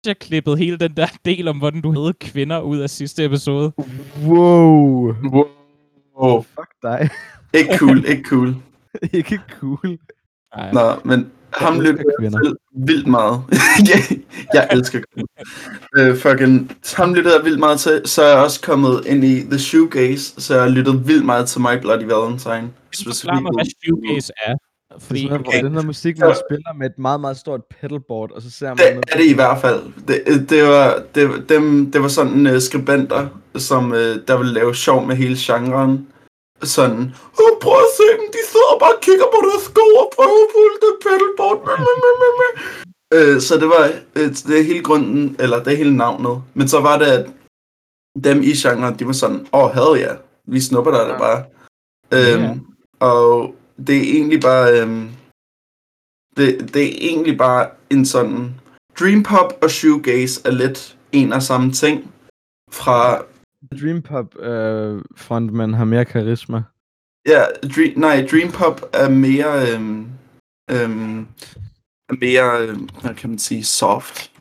[0.07, 3.73] jeg klippet hele den der del om, hvordan du havde kvinder ud af sidste episode.
[4.27, 5.15] Wow.
[6.21, 6.43] Wow.
[6.43, 7.09] Fuck dig.
[7.55, 8.57] ikke cool, ikke cool.
[9.19, 9.99] ikke cool.
[10.57, 10.73] Ej.
[10.73, 12.33] Nå, men ham lytter jeg
[12.73, 13.43] vildt meget.
[13.91, 14.19] jeg,
[14.55, 16.11] jeg elsker kvinder.
[16.11, 18.03] uh, fucking, ham lytter jeg vildt meget til.
[18.05, 21.49] Så er jeg også kommet ind i The Shoegaze, så jeg har lyttet vildt meget
[21.49, 22.71] til My Bloody Valentine.
[22.95, 24.55] Specifikt mig, hvad Shoegaze er.
[24.99, 25.65] Fordi, det er sådan, okay.
[25.65, 28.77] den her musik, man spiller med et meget, meget stort pedalboard, og så ser man...
[28.77, 29.83] Det noget er det i hvert fald.
[30.09, 34.75] Det, det, var, det, dem, det var sådan uh, skribenter, som uh, der ville lave
[34.75, 36.07] sjov med hele genren
[36.63, 40.13] sådan, oh, prøv at se dem, de sidder og bare kigger på deres sko og
[40.17, 41.61] prøver at pulle det pedalboard.
[43.15, 43.85] øh, så det var
[44.17, 46.43] øh, det er hele grunden, eller det er hele navnet.
[46.55, 47.31] Men så var det, at
[48.25, 50.19] dem i genren, de var sådan, åh, oh, ja, yeah.
[50.47, 51.09] vi snupper dig ja.
[51.09, 51.45] det bare.
[52.13, 52.61] Øhm,
[53.01, 53.55] Og
[53.87, 54.81] det er egentlig bare...
[54.81, 55.09] Øhm,
[56.37, 58.55] det, det er egentlig bare en sådan...
[59.01, 62.15] Dream pop og shoegaze er lidt en og samme ting.
[62.73, 63.23] Fra...
[63.81, 66.63] Dream pop øh, frontman har mere karisma.
[67.27, 67.45] Ja,
[67.77, 69.73] dream, nej, Dream pop er mere...
[69.75, 70.09] Øhm,
[70.71, 71.27] øhm,
[72.09, 74.33] er mere, øhm, hvad kan man sige, soft.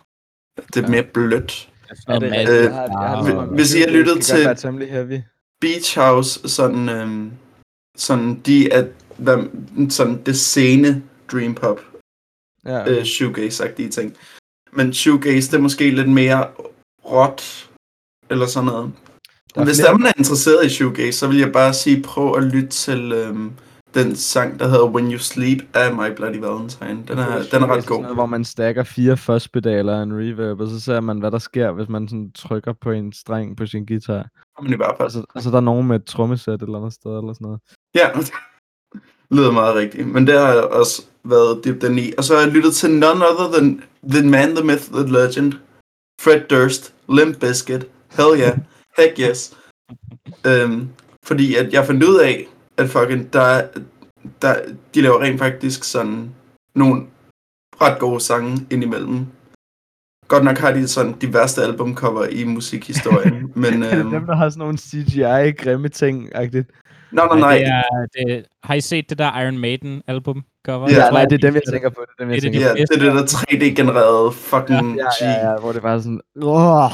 [0.57, 0.87] Det er ja.
[0.87, 1.69] mere blødt.
[2.07, 5.21] Ja, det, øh, jeg har, jeg har, hvis I har lyttet til heavy.
[5.61, 7.31] Beach House, sådan, øhm,
[7.97, 8.87] sådan de er
[9.17, 9.37] hvad,
[9.89, 11.81] sådan det scene dream pop,
[12.65, 14.15] ja, øh, shoegaze-agtige ting.
[14.73, 16.47] Men shoegaze, det er måske lidt mere
[17.05, 17.64] råt,
[18.29, 18.91] eller sådan noget.
[19.55, 19.91] Der Hvis flere...
[19.91, 23.11] der man er interesseret i shoegaze, så vil jeg bare sige, prøv at lytte til
[23.11, 23.51] øhm,
[23.95, 27.03] den sang, der hedder When You Sleep af My Bloody Valentine.
[27.07, 28.01] Den er, den er ret god.
[28.01, 31.37] Noget, hvor man stacker fire førstpedaler og en reverb, og så ser man, hvad der
[31.37, 34.25] sker, hvis man sådan trykker på en streng på sin guitar.
[34.61, 35.05] Men i hvert fald.
[35.05, 37.59] Altså, altså der er nogen med et trommesæt eller andet sted, eller sådan noget.
[37.95, 38.09] Ja,
[39.35, 40.07] lyder meget rigtigt.
[40.07, 42.13] Men det har jeg også været dybt den i.
[42.17, 45.53] Og så har jeg lyttet til none other than The Man, The Myth, The Legend,
[46.21, 47.87] Fred Durst, Limp Bizkit,
[48.17, 48.57] Hell yeah,
[48.97, 49.57] Heck yes.
[50.45, 50.89] øhm,
[51.23, 52.47] fordi at jeg fandt ud af,
[52.77, 53.67] at fucking, der,
[54.41, 54.55] der,
[54.95, 56.29] de laver rent faktisk sådan
[56.75, 57.03] nogle
[57.81, 59.25] ret gode sange indimellem.
[60.27, 63.83] Godt nok har de sådan de værste albumcover i musikhistorien, men...
[63.83, 64.11] Øhm...
[64.11, 66.71] Dem, der har sådan nogle CGI-grimme ting-agtigt.
[67.11, 67.57] Nej, nej, nej.
[67.57, 70.89] Det er, det, har I set det der Iron Maiden album cover?
[70.91, 72.01] Ja, nej, det er dem, jeg tænker på.
[72.01, 72.75] Det er dem, jeg tænker ja, på.
[72.77, 76.21] det er det der 3D-genererede fucking ja, ja, ja, ja, hvor det bare sådan...
[76.41, 76.91] Oh,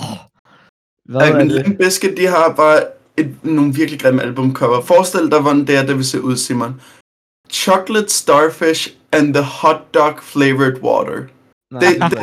[1.09, 2.83] hvad Ej, men Limp Bizkit, de har bare
[3.17, 4.81] et, nogle virkelig grimme albumcover.
[4.81, 6.81] Forestil dig, hvordan det er, det vil se ud, Simon.
[7.49, 11.27] Chocolate Starfish and the Hot Dog Flavored Water.
[11.71, 12.21] Nej, det, det,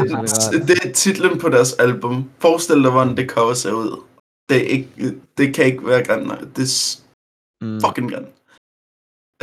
[0.52, 2.30] det, det er titlen på deres album.
[2.38, 4.02] Forestil dig, hvordan det cover ser ud.
[4.48, 4.88] Det, er ikke,
[5.38, 6.56] det kan ikke være grimt.
[6.56, 7.00] Det er
[7.64, 7.80] mm.
[7.80, 8.34] fucking grimt.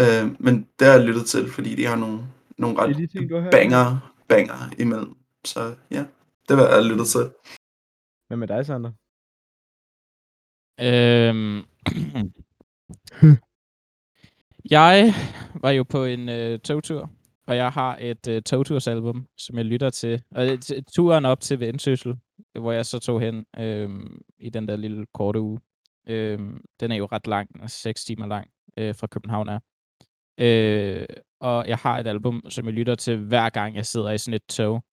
[0.02, 2.20] Uh, men det har jeg lyttet til, fordi de har nogle,
[2.58, 5.16] nogle ret banger, banger imellem.
[5.46, 6.06] Så ja,
[6.50, 7.32] det var jeg lyttet til.
[8.28, 8.92] Hvad med dig, Sander?
[10.82, 11.64] Øhm,
[14.72, 15.14] jeg
[15.62, 17.10] var jo på en øh, togtur,
[17.48, 20.24] og jeg har et øh, togtursalbum, som jeg lytter til.
[20.32, 20.58] Og øh,
[20.94, 22.16] turen op til Vendsyssel,
[22.60, 23.90] hvor jeg så tog hen øh,
[24.40, 25.60] i den der lille korte uge.
[26.08, 26.40] Øh,
[26.80, 28.48] den er jo ret lang, altså 6 timer lang
[28.78, 29.60] øh, fra København er.
[30.38, 31.06] Øh,
[31.40, 34.34] og jeg har et album, som jeg lytter til hver gang jeg sidder i sådan
[34.34, 34.84] et tog.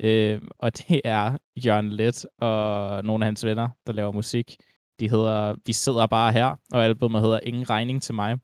[0.00, 4.56] Øh, og det er Jørgen Let og nogle af hans venner, der laver musik.
[5.00, 8.38] De hedder Vi sidder bare her, og albumet hedder Ingen regning til mig.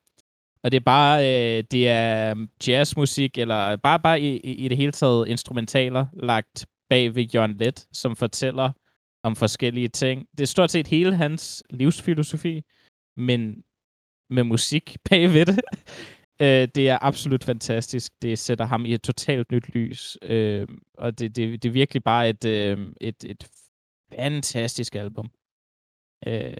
[0.63, 4.93] Og det er bare, øh, det er jazzmusik, eller bare, bare i, i det hele
[4.93, 8.73] taget instrumentaler, lagt bag ved Jørgen Let, som fortæller
[9.23, 10.27] om forskellige ting.
[10.39, 12.63] Det er stort set hele hans livsfilosofi,
[13.17, 13.63] men
[14.31, 15.61] med musik bagved det.
[16.43, 18.13] øh, det er absolut fantastisk.
[18.23, 20.17] Det sætter ham i et totalt nyt lys.
[20.23, 23.49] Øh, og det, det, det er virkelig bare et, øh, et, et
[24.19, 25.31] fantastisk album.
[26.27, 26.57] Øh,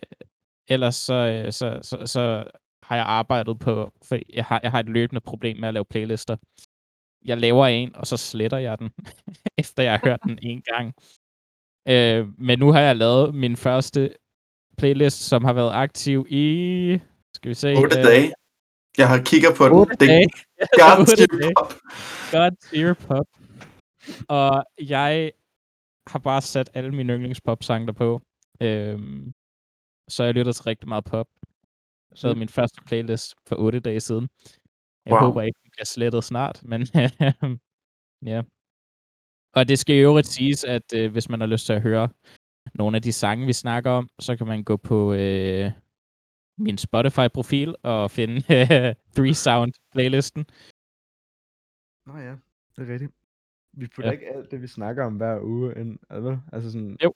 [0.69, 2.45] ellers så, øh, så, så, så
[2.83, 5.85] har jeg arbejdet på, for jeg har, jeg har et løbende problem med at lave
[5.85, 6.37] playlister.
[7.25, 8.91] Jeg laver en, og så sletter jeg den,
[9.59, 10.95] efter jeg har hørt den en gang.
[11.89, 14.15] Øh, men nu har jeg lavet min første
[14.79, 17.01] playlist, som har været aktiv i...
[17.35, 17.75] Skal vi se...
[17.77, 18.33] 8 øh, dage.
[18.99, 19.73] Jeg har kigget på den.
[19.73, 20.29] 8 det dage.
[20.81, 21.73] God tier pop.
[22.33, 23.27] God tier pop.
[24.29, 25.33] Og jeg
[26.07, 28.23] har bare sat alle mine yndlingspop-sange der på.
[28.61, 29.33] Øhm,
[30.09, 31.29] så jeg lytter til rigtig meget pop.
[32.15, 34.29] Så er min første playlist for 8 dage siden.
[35.07, 35.21] Jeg wow.
[35.21, 36.81] håber ikke, den bliver slettet snart, men
[38.33, 38.43] ja.
[39.55, 42.09] Og det skal i øvrigt siges, at øh, hvis man har lyst til at høre
[42.75, 45.71] nogle af de sange, vi snakker om, så kan man gå på øh,
[46.59, 50.45] min Spotify-profil og finde øh, Three Sound-playlisten.
[52.07, 52.35] Nå ja,
[52.77, 53.13] det er rigtigt.
[53.73, 54.13] Vi putter ja.
[54.13, 56.39] ikke alt det, vi snakker om hver uge ind, eller?
[56.53, 56.97] Altså sådan...
[57.05, 57.15] Jo.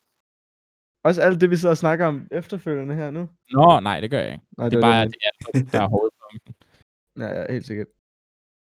[1.08, 3.28] Også alt det, vi sidder og snakker om efterfølgende her nu?
[3.50, 4.44] Nå, nej, det gør jeg ikke.
[4.58, 5.14] Nej, det, det er bare, det,
[5.54, 6.54] det er, der er hovedpunkten.
[7.20, 7.86] ja, ja, helt sikkert.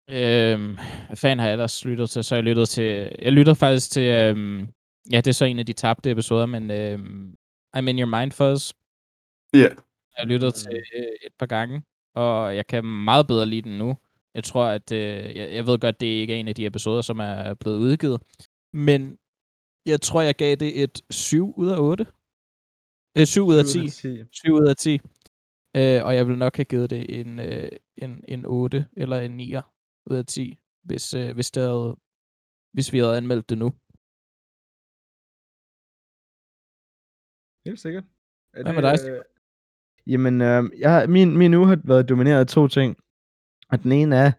[0.09, 0.77] Øhm,
[1.07, 2.23] hvad fanden har jeg ellers lyttet til?
[2.23, 3.15] Så jeg lyttet til...
[3.21, 4.03] Jeg lytter faktisk til...
[4.03, 4.67] Øhm,
[5.11, 7.35] ja, det er så en af de tabte episoder, men øhm,
[7.77, 8.73] I'm in your mind fuzz.
[9.53, 9.59] Ja.
[9.59, 9.71] Yeah.
[10.17, 11.83] Jeg har lyttet til øh, et par gange,
[12.15, 13.97] og jeg kan meget bedre lide den nu.
[14.35, 14.91] Jeg tror, at...
[14.91, 17.77] Øh, jeg, jeg ved godt, det ikke er en af de episoder, som er blevet
[17.77, 18.21] udgivet.
[18.73, 19.17] Men
[19.85, 22.05] jeg tror, jeg gav det et 7 ud af 8.
[23.17, 23.89] Øh, 7 ud af 10.
[24.31, 24.93] 7 ud af 10.
[25.77, 29.31] Øh, og jeg vil nok have givet det en, øh, en, en 8 eller en
[29.31, 29.55] 9
[30.05, 31.97] ud af 10, hvis, øh, hvis, det havde,
[32.73, 33.69] hvis vi havde anmeldt det nu.
[37.65, 38.03] Helt sikkert.
[38.53, 39.09] Er Hvad med dig?
[39.09, 39.23] Øh,
[40.07, 42.97] jamen, øh, jeg, min, min uge har været domineret af to ting.
[43.71, 44.31] Og den ene er,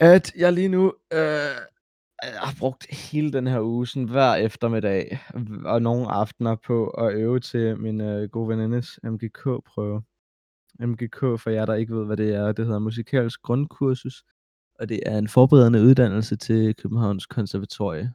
[0.00, 1.58] at jeg lige nu øh,
[2.22, 5.18] jeg har brugt hele den her uge, sådan hver eftermiddag
[5.64, 10.02] og nogle aftener på at øve til min øh, gode venindes MGK-prøve.
[10.80, 14.24] MGK, for jer, der ikke ved, hvad det er, det hedder Musikalsk Grundkursus,
[14.78, 18.12] og det er en forberedende uddannelse til Københavns Konservatorie.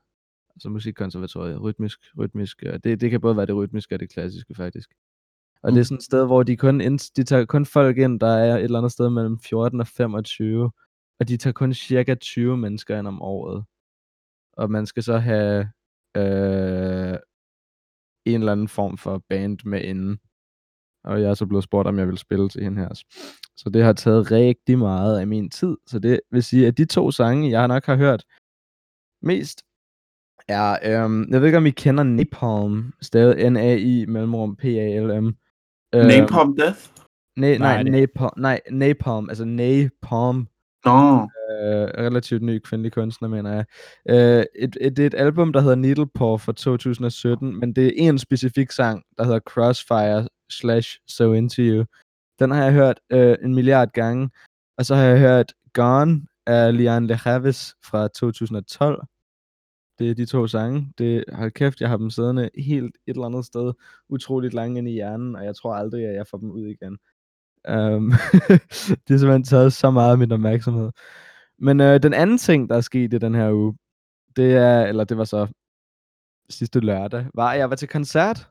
[0.56, 2.64] Altså musikkonservatorie, rytmisk, rytmisk.
[2.84, 4.90] Det, det kan både være det rytmiske og det klassiske, faktisk.
[5.64, 5.74] Og mm.
[5.74, 6.80] det er sådan et sted, hvor de kun,
[7.16, 10.72] de tager kun folk ind, der er et eller andet sted mellem 14 og 25,
[11.20, 13.66] og de tager kun cirka 20 mennesker ind om året.
[14.58, 15.60] Og man skal så have
[16.18, 17.18] øh,
[18.26, 20.20] en eller anden form for band med inden.
[21.04, 23.04] Og jeg er så blevet spurgt, om jeg vil spille til hende her.
[23.58, 25.78] Så det har taget rigtig meget af min tid.
[25.88, 28.24] Så det vil sige, at de to sange, jeg nok har hørt
[29.22, 29.64] mest,
[30.48, 35.28] er, øhm, jeg ved ikke, om I kender Napalm, stadig N-A-I, mellemrum P-A-L-M.
[35.96, 36.80] Øhm, Napalm Death?
[37.36, 40.48] Nej, nej, Napalm, nej, Napalm, altså Napalm.
[40.86, 40.92] Nå.
[40.92, 41.28] No.
[41.52, 43.66] Øh, relativt ny kvindelig kunstner, mener jeg.
[44.10, 48.10] Øh, et, et, det er et album, der hedder Needlepaw fra 2017, men det er
[48.10, 51.86] en specifik sang, der hedder Crossfire slash So Into You.
[52.40, 54.30] Den har jeg hørt øh, en milliard gange,
[54.78, 59.04] og så har jeg hørt Gone af Lian Le Havis fra 2012.
[60.00, 60.94] Det er de to sange.
[60.98, 63.74] Det, hold kæft, jeg har dem siddende helt et eller andet sted,
[64.10, 66.98] utroligt langt ind i hjernen, og jeg tror aldrig, at jeg får dem ud igen.
[67.70, 68.10] Um,
[68.88, 70.92] det har simpelthen taget så meget af min opmærksomhed.
[71.60, 73.78] Men øh, den anden ting, der er sket i den her uge,
[74.36, 75.48] det er, eller det var så
[76.50, 78.50] sidste lørdag, var, at jeg var til koncert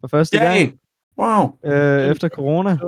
[0.00, 0.42] for første Yay!
[0.42, 0.80] gang.
[1.18, 1.58] Wow.
[1.64, 2.78] Øh, efter corona.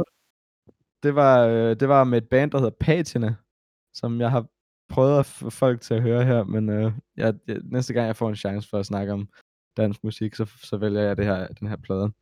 [1.03, 3.35] Det var, øh, det var med et band, der hedder Patina,
[3.95, 4.47] som jeg har
[4.89, 8.17] prøvet at få folk til at høre her, men øh, jeg, jeg, næste gang jeg
[8.17, 9.29] får en chance for at snakke om
[9.77, 12.13] dansk musik, så, så vælger jeg det her, den her plade.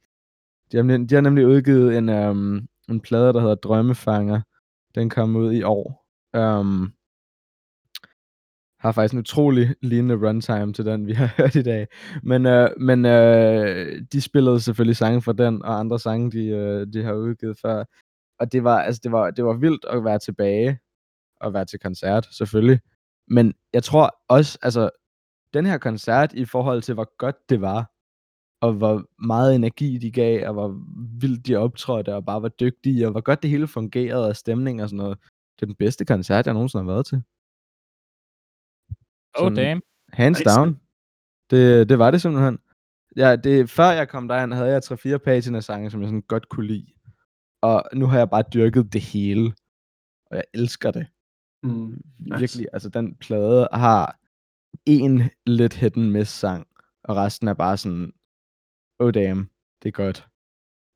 [0.72, 4.40] De har, de har nemlig udgivet en, um, en plade, der hedder Drømmefanger.
[4.94, 6.06] Den kom ud i år.
[6.38, 6.92] Um,
[8.80, 11.86] har faktisk en utrolig lignende runtime til den, vi har hørt i dag.
[12.22, 16.86] Men, øh, men øh, de spillede selvfølgelig sange fra den, og andre sange, de, øh,
[16.92, 17.84] de har udgivet før.
[18.38, 20.78] Og det var, altså, det, var, det var vildt at være tilbage
[21.40, 22.80] og være til koncert, selvfølgelig.
[23.28, 24.90] Men jeg tror også, altså,
[25.54, 27.90] den her koncert i forhold til, hvor godt det var,
[28.60, 30.80] og hvor meget energi de gav, og hvor
[31.20, 34.82] vildt de optrådte, og bare var dygtige, og hvor godt det hele fungerede, og stemning
[34.82, 35.18] og sådan noget.
[35.56, 37.22] Det er den bedste koncert, jeg nogensinde har været til.
[39.38, 39.82] Oh, damn.
[40.12, 40.56] Hands nice.
[40.56, 40.80] down.
[41.50, 42.58] Det, det var det simpelthen.
[43.16, 46.48] Ja, det, før jeg kom derind, havde jeg 3-4 pager sange, som jeg sådan godt
[46.48, 46.86] kunne lide.
[47.62, 49.54] Og nu har jeg bare dyrket det hele.
[50.30, 51.06] Og jeg elsker det.
[51.62, 52.38] Mm, nice.
[52.38, 54.18] Virkelig, altså den plade har
[54.86, 56.66] en lidt hidden miss sang,
[57.04, 58.12] og resten er bare sådan,
[58.98, 59.50] oh damn,
[59.82, 60.26] det er godt.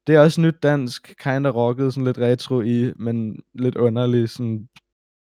[0.07, 4.69] Det er også nyt dansk, kinda rocket, sådan lidt retro i, men lidt underlig, sådan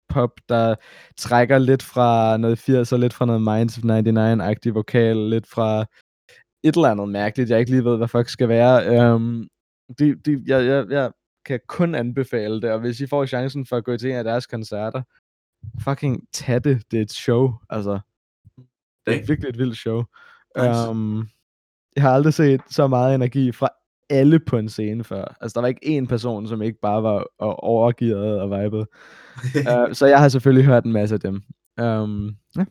[0.08, 0.74] pop, der
[1.16, 5.86] trækker lidt fra noget 80'er, lidt fra noget Minds of 99-agtig vokal, lidt fra
[6.62, 9.12] et eller andet mærkeligt, jeg ikke lige ved, hvad fuck skal være.
[9.14, 9.48] Um,
[9.98, 11.10] de, de, jeg, jeg, jeg
[11.44, 14.24] kan kun anbefale det, og hvis I får chancen for at gå til en af
[14.24, 15.02] deres koncerter,
[15.84, 18.00] fucking tag det, det er et show, altså.
[19.06, 20.02] Det er virkelig et vildt show.
[20.56, 20.88] Nice.
[20.90, 21.28] Um,
[21.96, 23.68] jeg har aldrig set så meget energi fra
[24.10, 25.36] alle på en scene før.
[25.40, 27.26] Altså, der var ikke én person, som ikke bare var
[27.62, 28.86] overgivet og vibet.
[29.56, 31.42] uh, så jeg har selvfølgelig hørt en masse af dem.
[31.82, 32.64] Um, ja.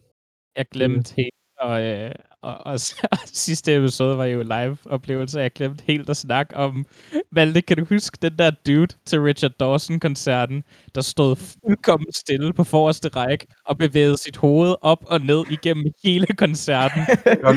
[0.57, 2.11] Jeg glemte helt og, øh,
[2.41, 2.73] og, og,
[3.11, 6.85] og sidste episode var jo live-oplevelse, jeg glemte helt at snakke om,
[7.31, 10.63] Malte, kan du huske den der dude til Richard Dawson-koncerten,
[10.95, 15.85] der stod fuldkommen stille på forreste række og bevægede sit hoved op og ned igennem
[16.03, 17.01] hele koncerten,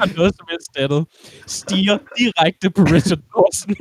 [0.00, 1.06] og noget som helst andet,
[1.46, 3.76] stiger direkte på Richard Dawson.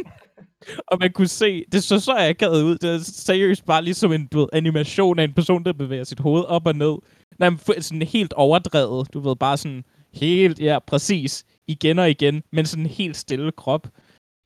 [0.88, 4.28] og man kunne se, det så så akavet ud, det er seriøst bare ligesom en
[4.28, 6.97] du ved, animation af en person, der bevæger sit hoved op og ned,
[7.39, 9.14] Nej, men sådan helt overdrevet.
[9.14, 9.84] Du ved, bare sådan
[10.14, 11.45] helt, ja, præcis.
[11.68, 13.88] Igen og igen, men sådan en helt stille krop.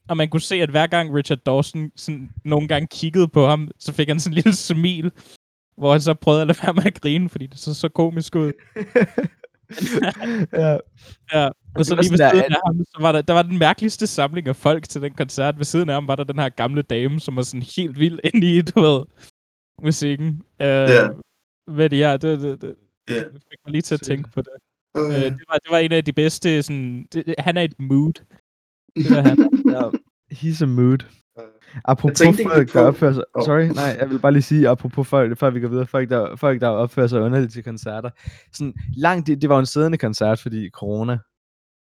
[0.09, 3.71] Og man kunne se, at hver gang Richard Dawson sådan nogle gange kiggede på ham,
[3.79, 5.11] så fik han sådan en lille smil,
[5.77, 8.35] hvor han så prøvede at lade være med at grine, fordi det så så komisk
[8.35, 8.51] ud.
[10.53, 10.77] ja.
[11.33, 11.49] ja.
[11.75, 14.47] Og så lige ved siden af ham, så var der, der var den mærkeligste samling
[14.47, 15.57] af folk til den koncert.
[15.57, 18.19] Ved siden af ham var der den her gamle dame, som var sådan helt vild
[18.23, 19.05] inde i, du ved,
[19.81, 20.27] musikken.
[20.59, 21.15] Uh, yeah.
[21.67, 22.75] Men ja, det, det, det,
[23.11, 23.23] Yeah.
[23.33, 24.51] Det fik mig lige til at tænke på det.
[24.95, 28.13] Uh, det, var, det var en af de bedste, sådan, det, han er et mood.
[28.95, 29.37] Det er han.
[29.69, 29.89] ja,
[30.31, 30.97] he's a mood.
[31.85, 33.23] Apropos folk, der opfører sig...
[33.33, 33.45] Oh.
[33.45, 36.35] Sorry, nej, jeg vil bare lige sige, apropos folk, før vi går videre, folk, der,
[36.35, 38.09] folk, der opfører sig underligt til koncerter.
[38.53, 41.17] Sådan, langt, det, det var en siddende koncert, fordi corona.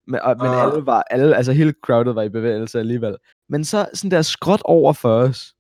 [0.07, 0.63] Men, og, men uh.
[0.63, 3.17] alle var, alle, altså hele crowdet var i bevægelse alligevel.
[3.49, 5.55] Men så sådan der skråt over for os,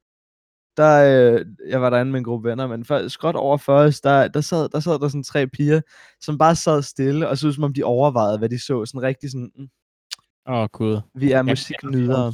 [0.76, 4.00] der, øh, jeg var derinde med en gruppe venner, men for, skråt over for os,
[4.00, 5.80] der, der, sad, der sad der sådan tre piger,
[6.20, 8.84] som bare sad stille, og så ud som om de overvejede, hvad de så.
[8.84, 9.68] Sådan rigtig sådan, mm,
[10.48, 11.00] Åh, oh, gud.
[11.14, 12.32] vi er musiknydere.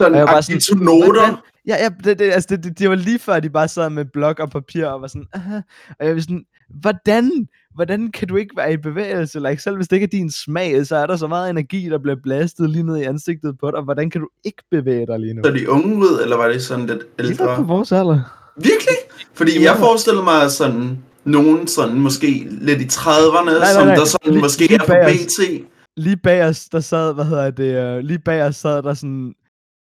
[0.00, 1.04] Sådan jeg var aktivt sådan, noter.
[1.12, 1.34] hvordan-
[1.66, 4.04] Ja, ja det, det, altså, det, det, det, var lige før, de bare sad med
[4.04, 5.56] blok og papir og var sådan, Aha.
[6.00, 6.44] og jeg var sådan,
[6.80, 7.30] hvordan,
[7.74, 9.40] hvordan kan du ikke være i bevægelse?
[9.40, 11.98] Like, selv hvis det ikke er din smag, så er der så meget energi, der
[11.98, 13.80] bliver blastet lige ned i ansigtet på dig.
[13.82, 15.42] Hvordan kan du ikke bevæge dig lige nu?
[15.44, 17.66] Så de unge ud, eller var det sådan lidt De var på ældre?
[17.66, 18.20] vores alder.
[18.56, 18.96] Virkelig?
[19.34, 23.94] Fordi jeg forestiller mig sådan nogen sådan måske lidt i 30'erne, nej, som nej.
[23.96, 24.94] der sådan Lige- måske lige er på.
[25.08, 25.64] BT.
[25.96, 29.34] Lige bag os, der sad, hvad hedder det, uh, lige bag os sad der sådan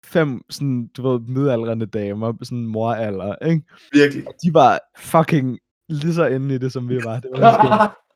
[0.05, 3.63] fem, sådan, du ved, midaldrende damer, på sådan moralder, ikke?
[3.93, 4.25] Virkelig.
[4.43, 7.19] De var fucking lige så inde i det, som vi var.
[7.19, 7.95] Det var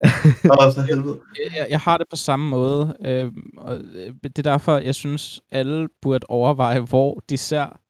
[0.74, 1.20] for helvede.
[1.56, 2.96] Jeg, jeg har det på samme måde.
[3.04, 7.80] Øh, og øh, det er derfor, jeg synes, alle burde overveje, hvor de ser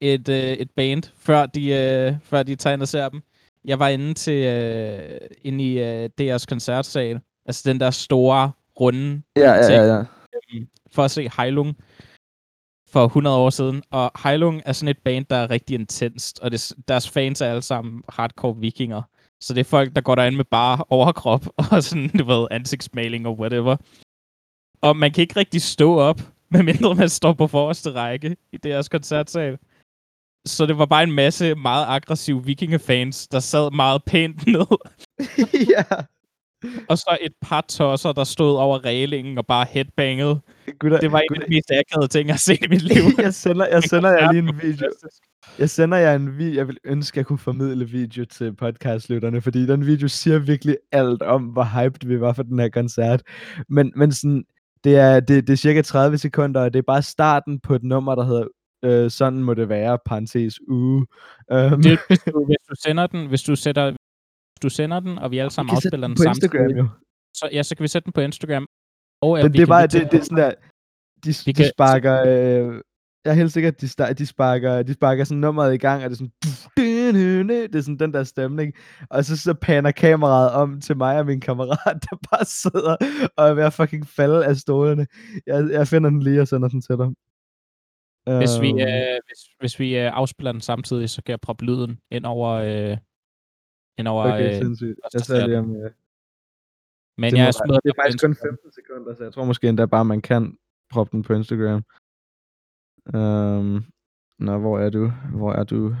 [0.00, 3.22] et, øh, et band, før de, øh, før de tager ind og ser dem.
[3.64, 9.22] Jeg var inde til øh, inde i øh, deres koncertsal, altså den der store, runde,
[9.36, 10.04] ja, ja, ja, ja.
[10.92, 11.76] for at se Heilung
[12.90, 13.82] for 100 år siden.
[13.90, 17.46] Og Heilung er sådan et band, der er rigtig intenst, og det, deres fans er
[17.50, 19.02] alle sammen hardcore vikinger.
[19.40, 23.26] Så det er folk, der går derind med bare overkrop og sådan, du ved, ansigtsmaling
[23.26, 23.76] og whatever.
[24.80, 26.20] Og man kan ikke rigtig stå op,
[26.50, 29.58] medmindre man står på forreste række i deres koncertsal.
[30.46, 34.66] Så det var bare en masse meget aggressive vikingefans, der sad meget pænt ned.
[35.76, 36.04] ja.
[36.88, 40.40] Og så et par tosser, der stod over reglingen og bare headbangede.
[40.78, 43.02] Gutter, Det var en af de mest akavede ting, jeg har set i mit liv.
[43.18, 44.90] jeg sender, jeg sender jer lige en video.
[45.58, 46.54] Jeg sender jer en video.
[46.54, 50.76] Jeg vil ønske, at jeg kunne formidle video til podcastlytterne, fordi den video siger virkelig
[50.92, 53.22] alt om, hvor hyped vi var for den her koncert.
[53.68, 54.44] Men, men sådan,
[54.84, 57.82] det er, det, det er cirka 30 sekunder, og det er bare starten på et
[57.82, 58.44] nummer, der hedder
[58.84, 61.06] øh, Sådan må det være, parentes uge.
[61.52, 63.92] Um, Det, hvis, du, hvis du sender den, hvis du sætter
[64.58, 66.88] du sender den, og vi alle sammen afspiller den den på Instagram, samtidig, jo.
[67.34, 68.66] så, ja, så kan vi sætte den på Instagram.
[69.22, 70.50] Og, Men vi det er bare, det, det er sådan der,
[71.24, 72.82] de, Vi de kan- sparker, øh,
[73.24, 76.04] jeg er helt sikker, at de, star, de, sparker, de sparker sådan nummeret i gang,
[76.04, 76.32] og det er sådan,
[76.76, 78.72] det er sådan den der stemning,
[79.10, 82.96] og så, så paner kameraet om til mig og min kammerat, der bare sidder
[83.36, 85.06] og er ved at fucking falde af stolene.
[85.46, 87.08] Jeg, jeg finder den lige og sender den til dig.
[88.38, 91.64] Hvis vi, Øhm, øh, hvis, hvis vi øh, afspiller den samtidig, så kan jeg proppe
[91.64, 92.48] lyden ind over...
[92.50, 92.96] Øh,
[93.98, 94.98] ind over Okay, øh, sindssygt.
[95.12, 95.76] Jeg ser lige om...
[95.76, 95.90] øh,
[97.20, 98.56] men det, jeg være, smider det er faktisk kun Instagram.
[98.62, 100.56] 15 sekunder, så jeg tror måske endda bare, man kan
[100.90, 101.84] proppe den på Instagram.
[103.14, 103.84] Um,
[104.38, 105.12] nå, hvor er du?
[105.34, 105.96] Hvor er du?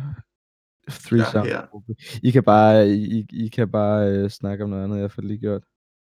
[0.88, 1.48] Three Ja, sound.
[1.48, 1.66] her.
[2.22, 5.38] I kan bare, I, I kan bare øh, snakke om noget andet, jeg det lige
[5.38, 5.62] gjort.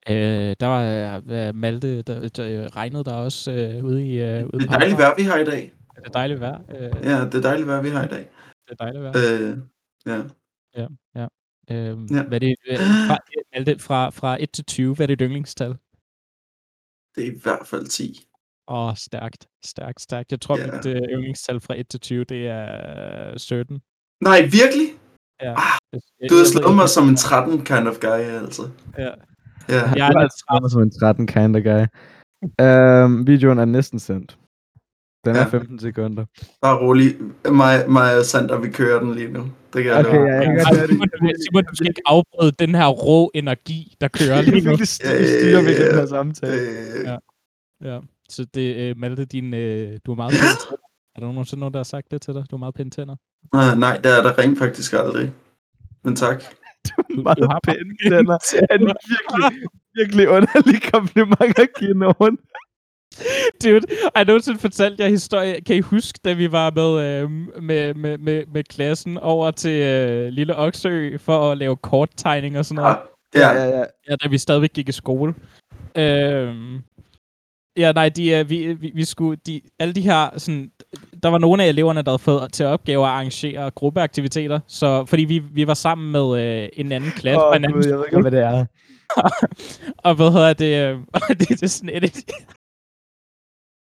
[0.09, 4.21] Øh, der var øh, Malte, der, der øh, regnede der også øh, ude i...
[4.21, 5.73] Øh, ude Det på er dejligt vejr, vi har i dag.
[5.95, 6.61] Det er dejligt vejr.
[6.69, 8.29] Øh, Ja, det er dejligt vejr, vi har i dag.
[8.67, 9.13] Det er dejligt vejr.
[9.17, 9.57] Øh,
[11.15, 11.27] ja.
[11.71, 12.23] Øhm, ja.
[12.23, 13.17] Hvad er det, øh, fra,
[13.55, 15.69] Malte, fra, fra 1 til 20, hvad er dit yndlingstal?
[17.15, 18.27] Det er i hvert fald 10.
[18.67, 20.31] Åh, oh, stærkt, stærkt, stærkt.
[20.31, 20.65] Jeg tror, Ja.
[20.67, 20.75] yeah.
[20.75, 23.81] mit øh, yndlingstal fra 1 til 20, det er øh, 17.
[24.23, 24.87] Nej, virkelig?
[25.41, 25.51] Ja.
[25.51, 25.79] Ah,
[26.29, 28.69] Du har slået mig som en 13 kind of guy, altså.
[28.97, 29.11] Ja.
[29.69, 29.83] Ja.
[29.95, 31.83] Jeg er har altså kommet som en 13 kind of guy.
[32.65, 34.37] Um, videoen er næsten sendt.
[35.25, 35.45] Den er Ja.
[35.47, 36.25] 15 sekunder.
[36.61, 37.15] Bare rolig.
[37.51, 39.39] Mig, mig og Sander, vi kører den lige nu.
[39.73, 40.27] Det kan jeg Okay, love.
[40.27, 40.89] ja, jeg kan det.
[40.89, 44.77] Simon, du- Simon, du skal ikke afbryde den her rå energi, der kører lige nu.
[44.85, 46.61] styr, styrer ved den her samtale.
[46.61, 47.17] Øh, Ja.
[47.93, 47.99] Ja,
[48.29, 50.77] så det, øh, Malte, din, øh, du er meget pæn.
[51.15, 52.43] Er der nogensinde nogen, der har sagt det til dig?
[52.51, 53.15] Du har meget pæne tænder.
[53.53, 55.31] ah, nej, det er der rent faktisk aldrig.
[56.03, 56.43] Men tak.
[56.87, 58.37] Du, Meget du pæne tænder.
[58.69, 58.81] Er en
[59.13, 62.37] virkelig, virkelig underlig kompliment at give nogen.
[63.63, 63.81] Dude,
[64.15, 65.61] jeg nogensinde fortalte jer historie.
[65.61, 67.31] Kan I huske, da vi var med, øh,
[67.63, 72.65] med, med, med, med klassen over til øh, Lille Oksø for at lave korttegning og
[72.65, 72.97] sådan noget?
[73.35, 73.83] Ja, ja, ja.
[74.09, 75.33] Ja, da vi stadigvæk gik i skole.
[75.97, 76.79] Øhm,
[77.77, 80.71] ja, nej, de, øh, vi, vi, vi skulle, de, alle de her, sådan,
[81.23, 85.23] der var nogle af eleverne, der havde fået til opgave at arrangere gruppeaktiviteter, så, fordi
[85.23, 87.97] vi, vi var sammen med øh, en anden klasse Åh, oh, en anden Gud, jeg
[87.97, 88.65] ved ikke, hvad det er.
[90.07, 90.99] og hvad hedder det, øh,
[91.39, 92.03] det, det er sådan et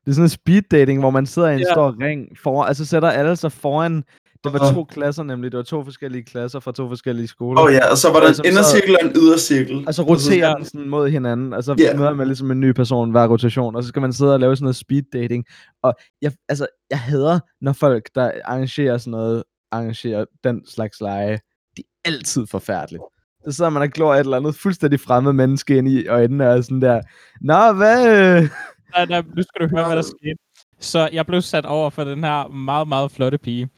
[0.09, 1.73] Det er sådan en speed dating, hvor man sidder i en Ja.
[1.73, 4.05] stor ring foran, altså sætter alle sig foran,
[4.45, 7.61] det var to klasser nemlig, det var to forskellige klasser fra to forskellige skoler.
[7.61, 9.85] Åh oh, ja, og så var der Altså, en indercirkel og en ydercirkel.
[9.87, 11.99] Og så roterer den sådan mod hinanden, og så yeah.
[11.99, 14.57] møder man ligesom en ny person hver rotation, og så skal man sidde og lave
[14.57, 15.45] sådan noget speed dating.
[15.83, 21.41] Og jeg, altså, jeg hader, når folk, der arrangerer sådan noget, arrangerer den slags lege,
[21.77, 23.03] de er altid forfærdeligt.
[23.49, 26.65] Så sidder man og glor et eller andet fuldstændig fremmed menneske ind i øjnene, og
[26.65, 27.01] sådan der,
[27.41, 28.49] Nå, hvad?
[28.93, 30.39] Nej, nej, nu skal du høre, hvad der skete.
[30.81, 33.69] Så jeg blev sat over for den her meget, meget flotte pige.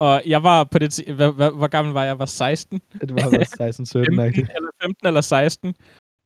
[0.00, 2.08] Og jeg var på det tid, hvor, hvor, hvor gammel var jeg?
[2.08, 2.80] Jeg var 16.
[3.00, 5.74] Det var 16, 17 15, eller 15 eller 16.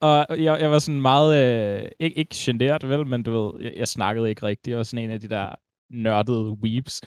[0.01, 3.73] Og jeg, jeg var sådan meget, øh, ikke, ikke generet vel, men du ved, jeg,
[3.77, 4.71] jeg snakkede ikke rigtigt.
[4.71, 5.55] Jeg var sådan en af de der
[5.91, 7.03] nørdede weeps.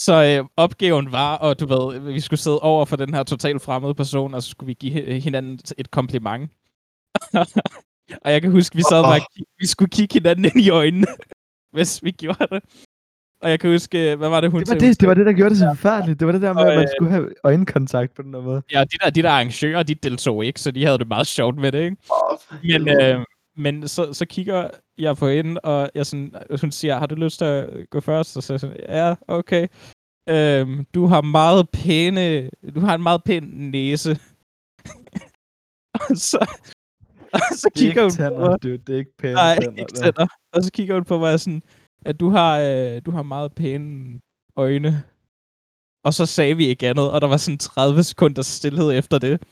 [0.00, 3.62] Så øh, opgaven var, og du ved, vi skulle sidde over for den her totalt
[3.62, 6.50] fremmede person, og så skulle vi give hinanden et kompliment.
[8.24, 9.20] og jeg kan huske, vi sad bare,
[9.58, 11.06] vi skulle kigge hinanden ind i øjnene,
[11.74, 12.62] hvis vi gjorde det.
[13.42, 15.32] Og jeg kan huske, hvad var det, hun det var det, det var det, der
[15.32, 16.20] gjorde det så forfærdeligt.
[16.20, 18.62] Det var det der med, at man skulle have øjenkontakt på den der måde.
[18.72, 21.56] Ja, de der, de der arrangører, de deltog ikke, så de havde det meget sjovt
[21.56, 21.96] med det, ikke?
[22.62, 23.24] Men, øh,
[23.56, 27.38] men så, så kigger jeg på hende, og jeg sådan, hun siger, har du lyst
[27.38, 28.36] til at gå først?
[28.36, 29.66] Og så sådan, ja, okay.
[30.28, 34.10] Øhm, du har meget pæne, du har en meget pæn næse.
[35.94, 36.46] og så,
[37.32, 38.62] og så kigger hun tænder, på mig.
[38.62, 39.78] Dude, det er ikke pæne Nej, tænder.
[39.78, 40.26] ikke tænder.
[40.52, 41.62] Og så kigger hun på mig sådan,
[42.04, 44.20] at du har, øh, du har meget pæne
[44.56, 45.02] øjne.
[46.04, 49.42] Og så sagde vi ikke andet, og der var sådan 30 sekunder stillhed efter det,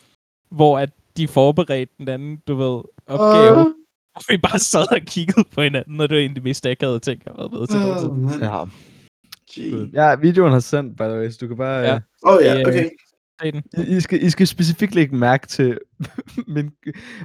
[0.51, 3.59] hvor at de forberedte den anden, du ved, opgave.
[3.59, 3.66] Uh.
[4.14, 7.22] Og vi bare sad og kiggede på hinanden, og det var egentlig mest akavede ting,
[7.24, 7.79] jeg har været med til.
[8.11, 8.64] Uh, ja.
[9.95, 11.81] Ja, videoen har sendt, by the way, så du kan bare...
[11.81, 11.95] Ja.
[11.95, 12.91] Åh oh, ja, okay.
[13.43, 13.62] Den.
[13.78, 15.78] I, I, skal, I skal specifikt lægge mærke til
[16.55, 16.70] min,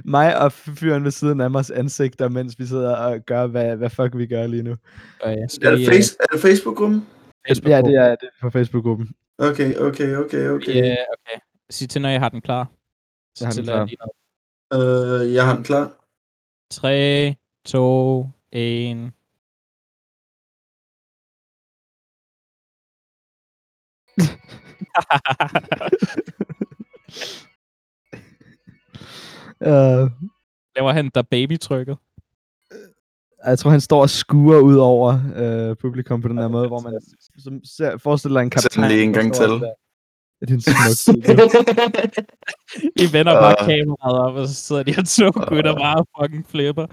[0.04, 3.90] mig og fyren ved siden af mig ansigter, mens vi sidder og gør, hvad, hvad
[3.90, 4.70] fuck vi gør lige nu.
[4.70, 4.76] Uh,
[5.24, 5.30] ja,
[5.62, 7.06] er, det face, er det Facebook-gruppen?
[7.46, 9.14] Facebook ja, det er det er på Facebook-gruppen.
[9.38, 10.74] Okay, okay, okay, okay.
[10.74, 11.40] Ja, yeah, okay.
[11.70, 12.70] Sig til, når jeg har den klar.
[13.40, 13.84] Jeg har den klar.
[14.74, 15.92] Uh, jeg har den klar.
[16.70, 17.34] 3,
[17.64, 19.12] 2, 1...
[29.60, 30.10] uh,
[30.76, 31.96] Laver han der babytrykket?
[33.46, 36.80] Jeg tror, han står og skuer ud over uh, publikum på den her måde, hvor
[36.80, 37.00] man
[37.38, 38.70] som ser, forestiller en kaptajn.
[38.84, 39.50] Sæt lige en gang til.
[40.40, 41.16] Det er en smuk
[43.04, 45.96] I vender bare uh, kameraet op, og så sidder de og to uh, gutter bare
[45.96, 46.86] og fucking flipper.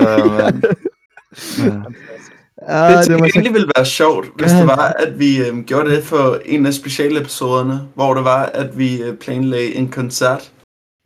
[0.00, 0.62] Uh, man.
[2.68, 4.58] Ja, det, det egentlig ville være sjovt, hvis ja.
[4.58, 8.78] det var, at vi øh, gjorde det for en af specialepisoderne, hvor det var, at
[8.78, 10.52] vi øh, planlagde en koncert,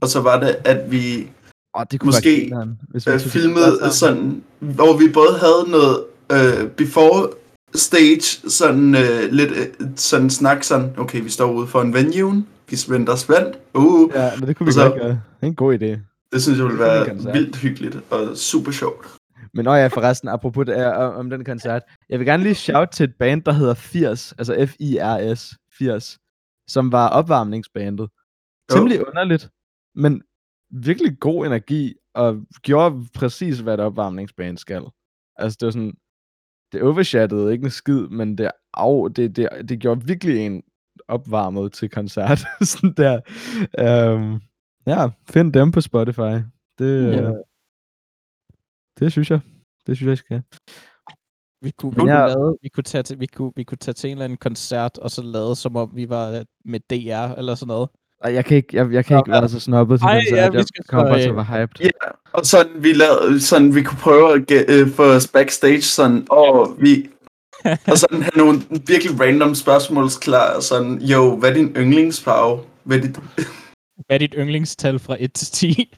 [0.02, 1.28] og så var det, at vi
[1.74, 6.70] oh, det kunne måske være hvis øh, filmede sådan, hvor vi både havde noget øh,
[6.70, 7.28] before
[7.74, 12.44] stage, sådan øh, lidt øh, sådan snak, sådan, okay, vi står ude for en venue,
[12.70, 15.08] vi venter spændt, uh, Ja, men det kunne vi så, godt gøre.
[15.08, 15.98] Det er en god idé.
[16.32, 19.06] Det synes jeg ville være vildt hyggeligt og super sjovt.
[19.54, 22.88] Men når jeg forresten, apropos det, er, om den koncert, jeg vil gerne lige shout
[22.88, 26.18] til et band, der hedder 80, altså F-I-R-S, 80,
[26.68, 28.08] som var opvarmningsbandet.
[28.70, 29.08] Temmelig oh.
[29.08, 29.50] underligt,
[29.94, 30.22] men
[30.70, 34.82] virkelig god energi, og gjorde præcis, hvad et opvarmningsband skal.
[35.36, 35.94] Altså, det var sådan,
[36.72, 40.62] det overshattede ikke en skid, men det, au, det, det, det gjorde virkelig en
[41.08, 42.40] opvarmet til koncert.
[42.70, 43.20] sådan der.
[44.14, 44.40] Um,
[44.86, 46.34] ja, find dem på Spotify.
[46.78, 47.30] Det, ja.
[48.98, 49.40] Det synes jeg.
[49.86, 50.42] Det synes jeg, jeg skal.
[51.62, 52.26] Vi kunne, vi, kunne ja.
[52.26, 54.98] lave, vi, kunne tage til, vi, kunne, vi kunne tage til en eller anden koncert,
[54.98, 57.88] og så lade som om vi var øh, med DR eller sådan noget.
[58.24, 60.54] Ej, jeg kan ikke, jeg, jeg kan ikke være så snobbet til koncert.
[60.54, 61.80] Ja, jeg kommer bare til at være hyped.
[61.80, 65.82] Ja, og sådan vi, lavede, sådan, vi kunne prøve at get, uh, få os backstage,
[65.82, 67.08] sådan, og vi,
[67.90, 72.60] og sådan have nogle virkelig random spørgsmål klar, sådan, jo, hvad er din yndlingsfarve?
[72.84, 73.16] Hvad er dit...
[74.06, 75.94] hvad er dit yndlingstal fra 1 til 10?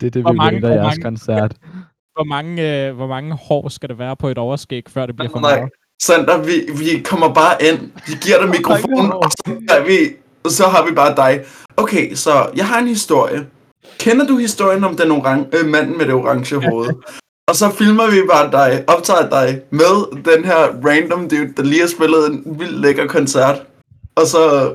[0.00, 1.54] Det er det, vi venter i jeres koncert.
[2.14, 5.30] Hvor mange, øh, hvor mange hår skal det være på et overskæg, før det bliver
[5.30, 5.70] for meget?
[6.02, 9.98] Sander, vi, vi kommer bare ind, vi giver dig mikrofonen, og så, er vi,
[10.44, 11.44] og så har vi bare dig.
[11.76, 13.46] Okay, så jeg har en historie.
[13.98, 16.88] Kender du historien om den oran- øh, manden med det orange hoved?
[17.48, 21.80] og så filmer vi bare dig, optager dig med den her random dude, der lige
[21.80, 23.62] har spillet en vild lækker koncert.
[24.16, 24.74] Og så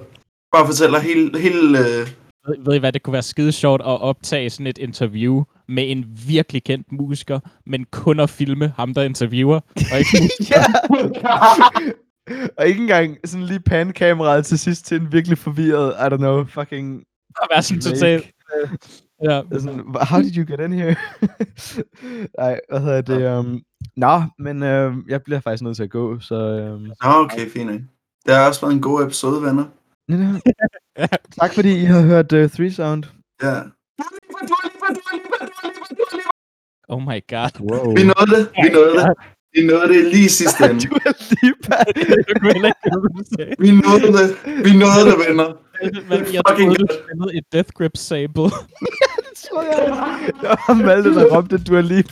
[0.51, 2.07] bare fortæller hele, hele øh,
[2.47, 5.91] ved, ved I hvad, det kunne være skide sjovt at optage sådan et interview med
[5.91, 9.59] en virkelig kendt musiker, men kun at filme ham, der interviewer,
[9.91, 10.31] og ikke
[12.57, 16.45] og ikke engang sådan lige pankameraet til sidst til en virkelig forvirret, I don't know,
[16.45, 17.03] fucking...
[17.41, 18.31] At være sådan totalt...
[19.23, 19.41] Ja.
[19.51, 20.95] Sådan, how did you get in here?
[22.39, 23.39] Nej, hvad hedder det?
[23.39, 23.61] Um...
[23.97, 26.35] Nå, men uh, jeg bliver faktisk nødt til at gå, så...
[26.73, 26.81] Um...
[26.81, 27.71] Nå, okay, fint.
[28.25, 29.65] Det har også været en god episode, venner.
[30.97, 31.07] Ja.
[31.39, 33.03] tak fordi I har hørt uh, Three Sound.
[33.43, 33.61] Ja.
[36.89, 37.53] Oh my god.
[37.59, 37.95] Wow.
[37.95, 38.49] Vi nåede det.
[38.63, 39.13] Vi nåede det.
[39.55, 40.87] Vi nåede det lige sidste ende.
[40.87, 41.55] du er lige
[43.59, 44.37] Vi nåede det.
[44.65, 45.49] Vi nåede det, venner.
[46.09, 48.43] Men jeg troede, du spillede et Death Grip Sable.
[49.01, 49.73] ja, det tror jeg.
[50.41, 52.03] Det var Malte, der råbte, at du er lige